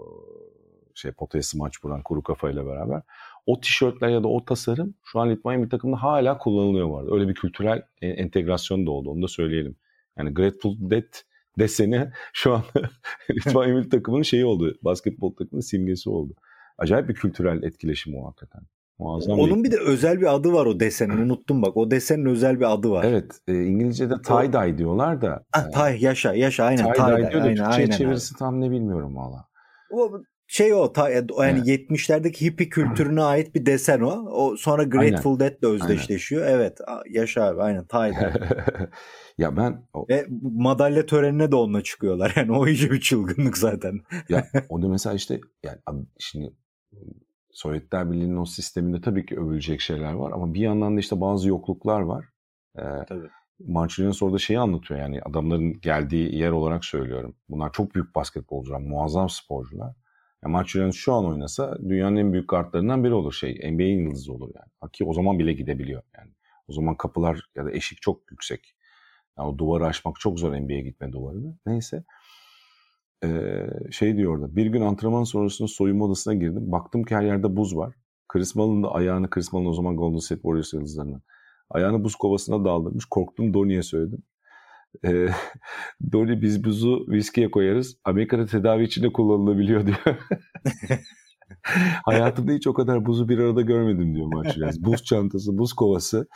[0.95, 3.01] şey potaya smaç vuran kuru kafayla beraber.
[3.45, 7.09] O tişörtler ya da o tasarım şu an Litvanya bir takımda hala kullanılıyor vardı.
[7.13, 9.09] Öyle bir kültürel e, entegrasyon da oldu.
[9.09, 9.75] Onu da söyleyelim.
[10.17, 11.13] Yani Grateful Dead
[11.59, 12.63] deseni şu an
[13.31, 14.77] Litvanya milli takımının şeyi oldu.
[14.81, 16.33] Basketbol takımının simgesi oldu.
[16.77, 18.61] Acayip bir kültürel etkileşim o hakikaten.
[18.99, 19.71] Muazzam Onun bir...
[19.71, 21.17] de özel bir adı var o desenin.
[21.17, 21.77] Unuttum bak.
[21.77, 23.03] O desenin özel bir adı var.
[23.03, 23.39] Evet.
[23.47, 25.45] E, İngilizce'de tie-dye diyorlar da.
[25.53, 26.93] Ah, e, tie, yaşa yaşa aynen.
[26.93, 28.39] Tie-dye tie diyor da Türkçe aynen, çevirisi aynen.
[28.39, 29.45] tam ne bilmiyorum valla.
[29.91, 30.11] O
[30.47, 31.67] şey o ta, yani evet.
[31.67, 34.29] 70'lerdeki hippie kültürüne ait bir desen o.
[34.31, 36.45] O sonra Grateful Dead'le özdeşleşiyor.
[36.45, 36.55] Aynen.
[36.55, 36.77] Evet.
[37.09, 38.11] Yaşa abi aynen tie
[39.37, 40.05] ya ben o...
[40.09, 42.33] ve madalya törenine de onunla çıkıyorlar.
[42.39, 43.99] Yani o iyice bir çılgınlık zaten.
[44.29, 46.53] ya o da mesela işte yani şimdi
[47.59, 51.49] Sovyetler Birliği'nin o sisteminde tabii ki övülecek şeyler var ama bir yandan da işte bazı
[51.49, 52.25] yokluklar var.
[52.77, 53.27] Ee, tabii.
[53.59, 57.35] Marcellus orada şeyi anlatıyor yani adamların geldiği yer olarak söylüyorum.
[57.49, 59.95] Bunlar çok büyük basketbolcular, muazzam sporcular.
[60.43, 63.71] Yani Marcellus şu an oynasa dünyanın en büyük kartlarından biri olur şey.
[63.71, 64.91] NBA'in yıldızı olur yani.
[64.91, 66.31] Ki o zaman bile gidebiliyor yani.
[66.67, 68.75] O zaman kapılar ya da eşik çok yüksek.
[69.37, 71.57] Yani o duvarı aşmak çok zor NBA'ye gitme duvarını.
[71.65, 72.03] Neyse
[73.23, 73.29] e,
[73.91, 74.55] şey diyor orada.
[74.55, 76.71] Bir gün antrenman sonrasında soyunma odasına girdim.
[76.71, 77.95] Baktım ki her yerde buz var.
[78.27, 81.21] Chris Mullin de ayağını, Chris Mullin o zaman Golden State Warriors yıldızlarından.
[81.69, 83.05] Ayağını buz kovasına daldırmış.
[83.05, 84.23] Korktum Donnie'ye söyledim.
[85.05, 85.27] E,
[86.11, 87.97] Donnie biz buzu viskiye koyarız.
[88.03, 89.99] Amerika'da tedavi için de kullanılabiliyor diyor.
[92.05, 94.83] Hayatımda hiç o kadar buzu bir arada görmedim diyor Martinez.
[94.83, 96.27] Buz çantası, buz kovası.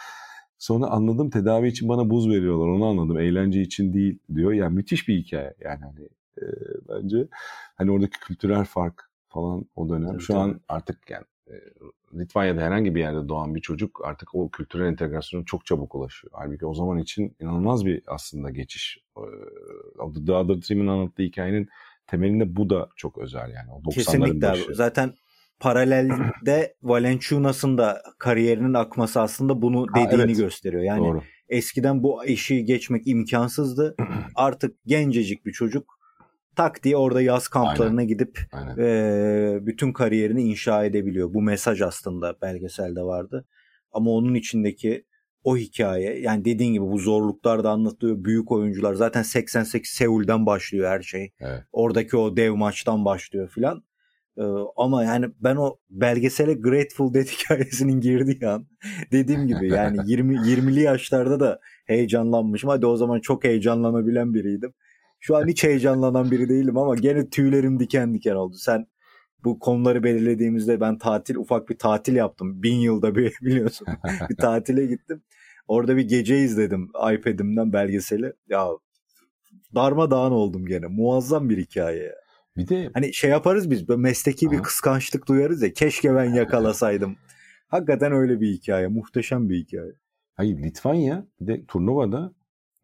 [0.57, 3.19] Sonra anladım tedavi için bana buz veriyorlar onu anladım.
[3.19, 4.53] Eğlence için değil diyor.
[4.53, 5.53] Yani müthiş bir hikaye.
[5.61, 6.09] Yani hani
[6.41, 6.45] e,
[6.89, 7.27] bence.
[7.75, 10.07] Hani oradaki kültürel fark falan o dönem.
[10.07, 10.39] Tabii, Şu tabii.
[10.39, 11.55] an artık yani e,
[12.19, 16.33] Litvanya'da herhangi bir yerde doğan bir çocuk artık o kültürel entegrasyona çok çabuk ulaşıyor.
[16.35, 18.97] Halbuki o zaman için inanılmaz bir aslında geçiş.
[19.17, 19.23] E,
[20.25, 21.69] The Other Team'in anlattığı hikayenin
[22.07, 23.71] temelinde bu da çok özel yani.
[23.71, 24.65] O 90'ların Kesinlikle başı.
[24.65, 24.75] abi.
[24.75, 25.13] Zaten
[25.59, 30.37] paralelde Valenciunas'ın da kariyerinin akması aslında bunu dediğini ha, evet.
[30.37, 30.83] gösteriyor.
[30.83, 31.21] Yani Doğru.
[31.49, 33.95] eskiden bu işi geçmek imkansızdı.
[34.35, 35.92] Artık gencecik bir çocuk
[36.55, 38.07] tak diye orada yaz kamplarına Aynen.
[38.07, 38.77] gidip Aynen.
[38.77, 41.33] E, bütün kariyerini inşa edebiliyor.
[41.33, 43.45] Bu mesaj aslında belgeselde vardı.
[43.91, 45.05] Ama onun içindeki
[45.43, 48.23] o hikaye yani dediğin gibi bu zorluklar da anlatılıyor.
[48.23, 51.31] Büyük oyuncular zaten 88 Seul'den başlıyor her şey.
[51.39, 51.63] Evet.
[51.71, 53.83] Oradaki o dev maçtan başlıyor filan.
[54.37, 54.43] Ee,
[54.75, 58.67] ama yani ben o belgesele Grateful Dead hikayesinin girdiği an
[59.11, 62.69] dediğim gibi yani 20 20'li yaşlarda da heyecanlanmışım.
[62.69, 64.73] Hadi o zaman çok heyecanlanabilen biriydim.
[65.25, 68.55] Şu an hiç heyecanlanan biri değilim ama gene tüylerim diken diken oldu.
[68.57, 68.87] Sen
[69.43, 72.63] bu konuları belirlediğimizde ben tatil ufak bir tatil yaptım.
[72.63, 73.87] Bin yılda bir biliyorsun.
[74.29, 75.21] bir tatile gittim.
[75.67, 78.33] Orada bir gece izledim iPad'imden belgeseli.
[78.49, 78.67] Ya
[79.75, 80.87] darmadağın oldum gene.
[80.87, 82.15] Muazzam bir hikaye.
[82.57, 84.53] Bir de hani şey yaparız biz mesleki Aha.
[84.53, 85.73] bir kıskançlık duyarız ya.
[85.73, 87.15] Keşke ben yakalasaydım.
[87.67, 88.87] Hakikaten öyle bir hikaye.
[88.87, 89.91] Muhteşem bir hikaye.
[90.35, 92.33] Hayır Litvanya bir de turnuvada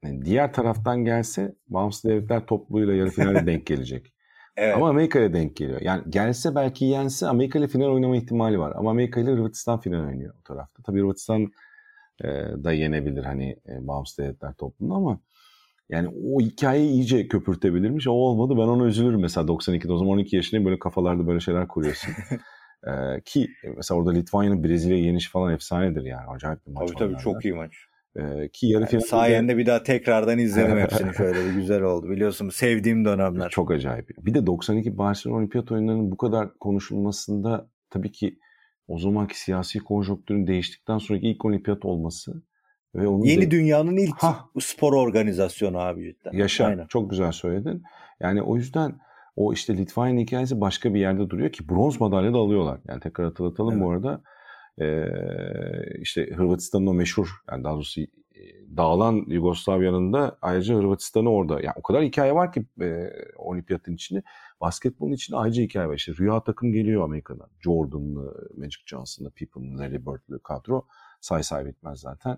[0.03, 4.13] yani diğer taraftan gelse bağımsız devletler topluluğuyla yarı finale denk gelecek.
[4.57, 4.75] evet.
[4.75, 5.81] Ama Amerika'ya denk geliyor.
[5.81, 8.73] Yani gelse belki yense Amerika ile final oynama ihtimali var.
[8.75, 10.83] Ama Amerika ile Hırvatistan final oynuyor o tarafta.
[10.83, 11.51] Tabii Hırvatistan
[12.23, 12.27] e,
[12.63, 15.19] da yenebilir hani e, bağımsız devletler topluluğunu ama
[15.89, 18.07] yani o hikayeyi iyice köpürtebilirmiş.
[18.07, 19.93] O olmadı ben ona üzülürüm mesela 92'de.
[19.93, 22.13] O zaman 12 yaşındayım böyle kafalarda böyle şeyler kuruyorsun.
[22.87, 26.29] ee, ki mesela orada Litvanya'nın Brezilya'ya yeniş falan efsanedir yani.
[26.29, 26.89] Acayip bir maç.
[26.89, 27.88] Tabii tabii çok iyi maç.
[28.15, 32.09] Ee, ki yarı yani sayende bir daha tekrardan izledim hepsini şöyle bir güzel oldu.
[32.09, 33.49] Biliyorsun sevdiğim dönemler.
[33.49, 34.09] Çok acayip.
[34.17, 38.39] Bir de 92 Barcelona Olimpiyat oyunlarının bu kadar konuşulmasında tabii ki
[38.87, 42.43] o zamanki siyasi konjonktürün değiştikten sonraki ilk olimpiyat olması
[42.95, 43.51] ve onun Yeni de...
[43.51, 44.45] dünyanın ilk ha.
[44.59, 46.37] spor organizasyonu abi cidden.
[46.37, 46.65] Yaşa.
[46.65, 46.87] Aynen.
[46.87, 47.83] Çok güzel söyledin.
[48.19, 48.99] Yani o yüzden
[49.35, 52.79] o işte Litvanya hikayesi başka bir yerde duruyor ki bronz madalya da alıyorlar.
[52.87, 53.83] Yani tekrar hatırlatalım evet.
[53.83, 54.21] bu arada.
[54.79, 55.05] Ee,
[56.01, 58.01] işte Hırvatistan'ın o meşhur yani daha doğrusu
[58.77, 61.53] dağılan Yugoslavya'nın da ayrıca Hırvatistan'ı orada.
[61.53, 64.23] Yani o kadar hikaye var ki e, olimpiyatın içinde.
[64.61, 65.95] Basketbolun içinde ayrıca hikaye var.
[65.95, 67.47] İşte rüya takım geliyor Amerika'dan.
[67.59, 70.85] Jordan'lı, Magic Johnson'lı, Pippen'lı, Larry Bird'lü kadro.
[71.21, 72.37] Say say bitmez zaten.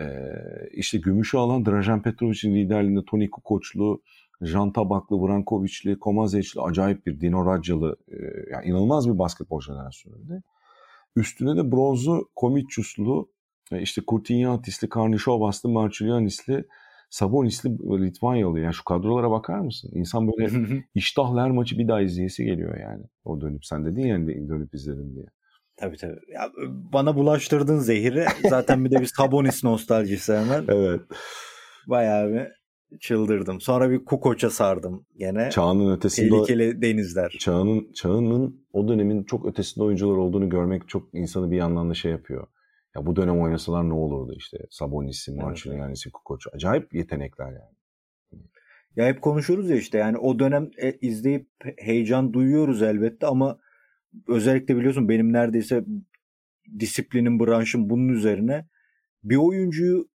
[0.00, 0.32] Ee,
[0.72, 4.02] işte gümüşü alan Drajan Petrovic'in liderliğinde Toni Kukoc'lu,
[4.40, 8.16] Jan Tabaklı, Vrankovic'li, Komazec'li acayip bir Dino Radyalı e,
[8.52, 10.42] yani inanılmaz bir basketbol jenerasyonuydu.
[11.16, 13.32] Üstüne de bronzu Komitsus'lu,
[13.72, 16.64] e, işte Kurtinyatis'li, Karnişovas'lı, Marçulyanis'li
[17.10, 17.70] Sabonis'li
[18.06, 18.60] Litvanyalı.
[18.60, 19.90] Yani şu kadrolara bakar mısın?
[19.94, 23.04] İnsan böyle iştahlı her maçı bir daha izleyesi geliyor yani.
[23.24, 25.26] O dönüp sen dedin ya dönüp izledim diye.
[25.76, 26.20] Tabii tabii.
[26.34, 28.26] Ya, bana bulaştırdın zehri.
[28.48, 30.64] Zaten bir de bir Sabonis nostaljisi hemen.
[30.68, 31.00] evet.
[31.86, 32.59] Bayağı bir
[33.00, 33.60] çıldırdım.
[33.60, 35.50] Sonra bir Kukoç'a sardım gene.
[35.50, 37.36] Çağının ötesinde tehlikeli denizler.
[37.38, 42.12] Çağının çağının o dönemin çok ötesinde oyuncular olduğunu görmek çok insanı bir yandan da şey
[42.12, 42.46] yapıyor.
[42.96, 44.58] Ya bu dönem oynasalar ne olurdu işte.
[44.70, 46.12] Sabonis'i, Marcinianis'i, evet.
[46.12, 46.46] Kukoç.
[46.52, 47.74] Acayip yetenekler yani.
[48.96, 53.58] Ya hep konuşuruz ya işte yani o dönem e, izleyip heyecan duyuyoruz elbette ama
[54.28, 55.84] özellikle biliyorsun benim neredeyse
[56.78, 58.66] disiplinim, branşım bunun üzerine
[59.24, 60.08] bir oyuncuyu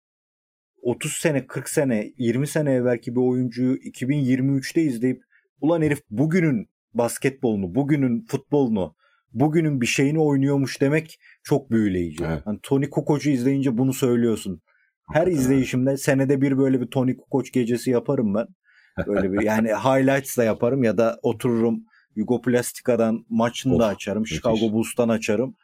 [0.85, 5.21] 30 sene, 40 sene, 20 sene evvelki bir oyuncuyu 2023'te izleyip
[5.61, 8.95] ulan herif bugünün basketbolunu, bugünün futbolunu,
[9.33, 12.23] bugünün bir şeyini oynuyormuş demek çok büyüleyici.
[12.27, 12.43] Evet.
[12.45, 14.61] Yani Tony Kukoc'u izleyince bunu söylüyorsun.
[15.13, 18.47] Her izleyişimde senede bir böyle bir Tony Kukoc gecesi yaparım ben.
[19.07, 21.83] Böyle bir yani highlights da yaparım ya da otururum
[22.15, 24.21] Yugoplastika'dan maçını of, da açarım.
[24.21, 24.37] Müthiş.
[24.37, 25.55] Chicago Bulls'tan açarım.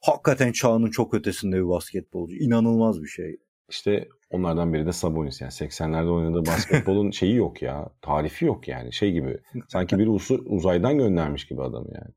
[0.00, 2.36] Hakikaten çağının çok ötesinde bir basketbolcu.
[2.36, 3.36] İnanılmaz bir şey.
[3.68, 5.40] İşte onlardan biri de Sabonis.
[5.40, 7.88] Yani 80'lerde oynadığı basketbolun şeyi yok ya.
[8.02, 8.92] Tarifi yok yani.
[8.92, 9.38] Şey gibi.
[9.68, 12.14] Sanki biri usu, uzaydan göndermiş gibi adam yani.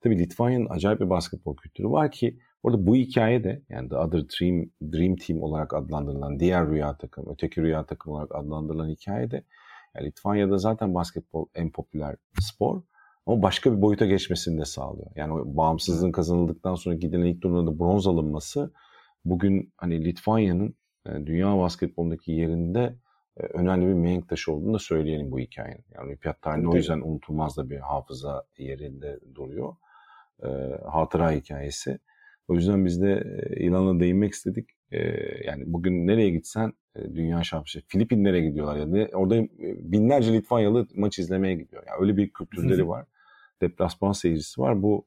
[0.00, 4.20] Tabii Litvanya'nın acayip bir basketbol kültürü var ki orada bu hikaye de yani The Other
[4.20, 9.44] Dream, Dream Team olarak adlandırılan diğer rüya takım, öteki rüya takım olarak adlandırılan hikaye de
[9.94, 12.82] yani Litvanya'da zaten basketbol en popüler spor
[13.26, 15.10] ama başka bir boyuta geçmesini de sağlıyor.
[15.16, 18.72] Yani o bağımsızlığın kazanıldıktan sonra gidilen ilk turnuvada bronz alınması
[19.24, 20.74] bugün hani Litvanya'nın
[21.06, 22.96] e, dünya basketbolundaki yerinde
[23.36, 25.84] e, önemli bir mihenk taşı olduğunu da söyleyelim bu hikayenin.
[25.94, 29.76] Yani olimpiyat tarihinde o yüzden unutulmaz da bir hafıza yerinde duruyor.
[30.42, 30.48] E,
[30.90, 31.98] hatıra hikayesi.
[32.48, 33.24] O yüzden biz de
[33.56, 34.68] İlan'a değinmek istedik.
[35.44, 36.72] yani bugün nereye gitsen
[37.14, 37.84] dünya şampiyonu.
[37.88, 38.80] Filipinlere gidiyorlar ya.
[38.80, 39.08] Yani.
[39.14, 39.34] Orada
[39.78, 41.82] binlerce Litvanyalı maç izlemeye gidiyor.
[41.86, 43.06] Yani öyle bir kültürleri var.
[43.60, 44.82] Deplasman seyircisi var.
[44.82, 45.06] Bu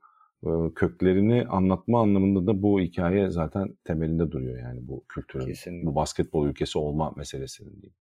[0.76, 5.86] köklerini anlatma anlamında da bu hikaye zaten temelinde duruyor yani bu kültürün, Kesinlikle.
[5.88, 7.96] bu basketbol ülkesi olma meselesinin diyeyim.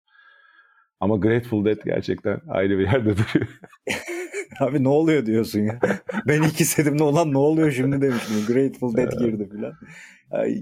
[1.00, 3.60] Ama Grateful Dead gerçekten ayrı bir yerde duruyor.
[4.60, 5.80] Abi ne oluyor diyorsun ya.
[6.28, 8.36] ben ilk izlediğimde olan ne oluyor şimdi demiştim.
[8.48, 9.74] Grateful Dead girdi filan.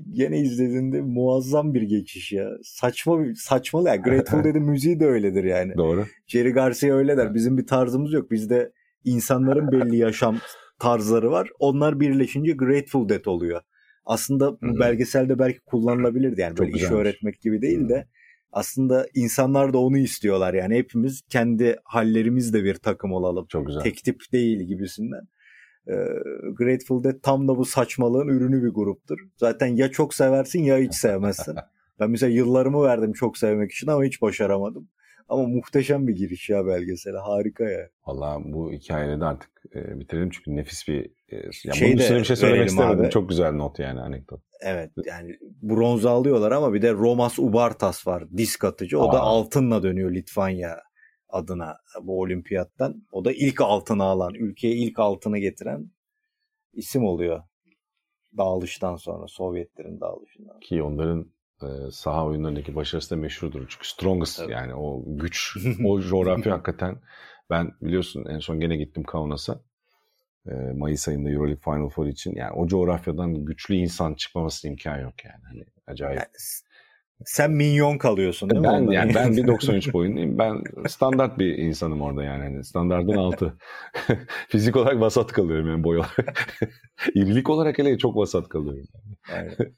[0.06, 2.50] Yine izlediğinde muazzam bir geçiş ya.
[2.64, 3.96] Saçma saçmalı ya.
[3.96, 5.74] Grateful Dead'in müziği de öyledir yani.
[5.78, 6.06] Doğru.
[6.28, 7.34] Jerry Garcia öyle der.
[7.34, 8.32] Bizim bir tarzımız yok.
[8.32, 8.72] Bizde
[9.04, 10.38] insanların belli yaşam
[10.80, 11.50] tarzları var.
[11.60, 13.62] Onlar birleşince Grateful Dead oluyor.
[14.06, 14.80] Aslında bu Hı-hı.
[14.80, 16.92] belgeselde belki kullanılabilirdi yani Çok böyle güzelmiş.
[16.94, 18.08] iş öğretmek gibi değil de
[18.54, 23.46] aslında insanlar da onu istiyorlar yani hepimiz kendi hallerimizde bir takım olalım.
[23.50, 23.82] Çok güzel.
[23.82, 25.28] Tek tip değil gibisinden.
[25.88, 25.94] Ee,
[26.54, 29.20] Grateful Dead tam da bu saçmalığın ürünü bir gruptur.
[29.38, 31.56] Zaten ya çok seversin ya hiç sevmezsin.
[32.00, 34.90] ben mesela yıllarımı verdim çok sevmek için ama hiç başaramadım.
[35.34, 37.18] Ama muhteşem bir giriş ya belgesele.
[37.18, 37.90] Harika ya.
[38.08, 41.06] Valla bu hikayeyi de artık e, bitirelim çünkü nefis bir...
[41.30, 43.00] E, ya şey bunun bir şey söylemek istemedim.
[43.00, 43.10] Abi.
[43.10, 44.42] Çok güzel not yani anekdot.
[44.62, 49.00] Evet yani bronz alıyorlar ama bir de Romas Ubartas var disk atıcı.
[49.00, 49.14] O Aa.
[49.14, 50.80] da altınla dönüyor Litvanya
[51.30, 53.04] adına bu olimpiyattan.
[53.12, 55.92] O da ilk altını alan, ülkeye ilk altını getiren
[56.74, 57.42] isim oluyor.
[58.38, 60.60] Dağılıştan sonra, Sovyetlerin dağılışından.
[60.60, 61.32] Ki onların
[61.64, 63.66] e, saha oyunlarındaki başarısı da meşhurdur.
[63.70, 64.50] Çünkü strongest evet.
[64.50, 66.96] yani o güç, o coğrafya hakikaten.
[67.50, 69.62] Ben biliyorsun en son gene gittim Kaunas'a.
[70.48, 72.36] E, Mayıs ayında Euroleague Final Four için.
[72.36, 75.44] Yani o coğrafyadan güçlü insan çıkmaması imkan yok yani.
[75.44, 76.18] Hani acayip.
[76.20, 76.28] Yani,
[77.26, 78.96] sen minyon kalıyorsun değil ben, mi?
[78.96, 80.38] Yani ben bir 93 boyundayım.
[80.38, 82.44] Ben standart bir insanım orada yani.
[82.44, 83.58] yani standartın altı.
[84.48, 86.58] Fizik olarak vasat kalıyorum yani boy olarak.
[87.16, 88.88] İrilik olarak hele çok vasat kalıyorum.
[89.30, 89.40] Yani.
[89.40, 89.74] Aynen.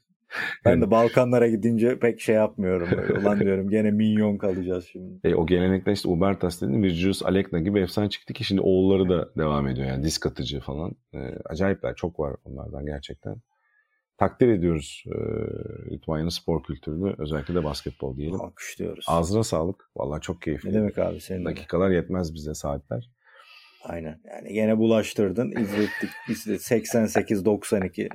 [0.64, 2.88] Ben de Balkanlara gidince pek şey yapmıyorum.
[2.96, 3.18] Böyle.
[3.20, 5.20] Ulan diyorum gene minyon kalacağız şimdi.
[5.24, 9.30] E, o gelenekten işte Ubertas dedin Virgilius Alekna gibi efsane çıktı ki şimdi oğulları da
[9.38, 9.86] devam ediyor.
[9.86, 10.92] Yani disk atıcı falan.
[11.14, 13.36] E, acayipler çok var onlardan gerçekten.
[14.18, 15.16] Takdir ediyoruz e,
[15.90, 17.14] Litvanya'nın spor kültürünü.
[17.18, 18.40] Özellikle de basketbol diyelim.
[18.40, 19.04] Alkışlıyoruz.
[19.08, 19.90] Ağzına sağlık.
[19.96, 20.68] Valla çok keyifli.
[20.68, 21.94] Ne demek abi senin Dakikalar de.
[21.94, 23.10] yetmez bize saatler.
[23.84, 24.20] Aynen.
[24.24, 25.50] Yani gene bulaştırdın.
[25.50, 26.10] İzlettik.
[26.28, 26.60] İzledik.
[26.60, 28.08] 88-92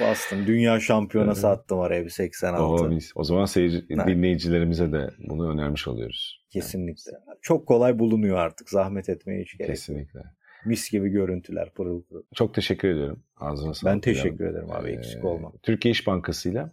[0.00, 0.46] Bastım.
[0.46, 1.58] Dünya şampiyonası evet.
[1.58, 2.64] attım araya bir 86.
[2.64, 3.12] Oo, mis.
[3.14, 6.44] O zaman seyirci, dinleyicilerimize de bunu önermiş oluyoruz.
[6.50, 7.12] Kesinlikle.
[7.12, 7.38] Yani.
[7.42, 8.70] Çok kolay bulunuyor artık.
[8.70, 10.20] Zahmet etmeye hiç gerek Kesinlikle.
[10.64, 12.22] Mis gibi görüntüler pırıl pırıl.
[12.34, 13.22] Çok teşekkür ederim.
[13.36, 13.94] Ağzına sağlık.
[13.94, 15.48] Ben teşekkür ederim abi eksik olma.
[15.48, 16.66] Ee, Türkiye İş Bankası ile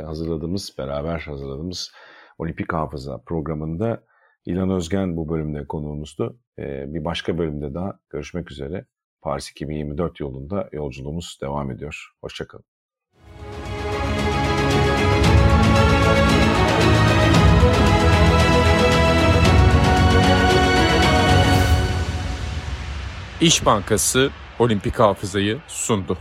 [0.00, 1.92] hazırladığımız, beraber hazırladığımız
[2.38, 4.04] Olimpik Hafıza programında
[4.44, 6.40] İlan Özgen bu bölümde konuğumuzdu.
[6.58, 8.84] Ee, bir başka bölümde daha görüşmek üzere.
[9.20, 12.12] Paris 2024 yolunda yolculuğumuz devam ediyor.
[12.20, 12.64] Hoşçakalın.
[23.40, 26.18] İş Bankası Olimpik Hafıza'yı sundu.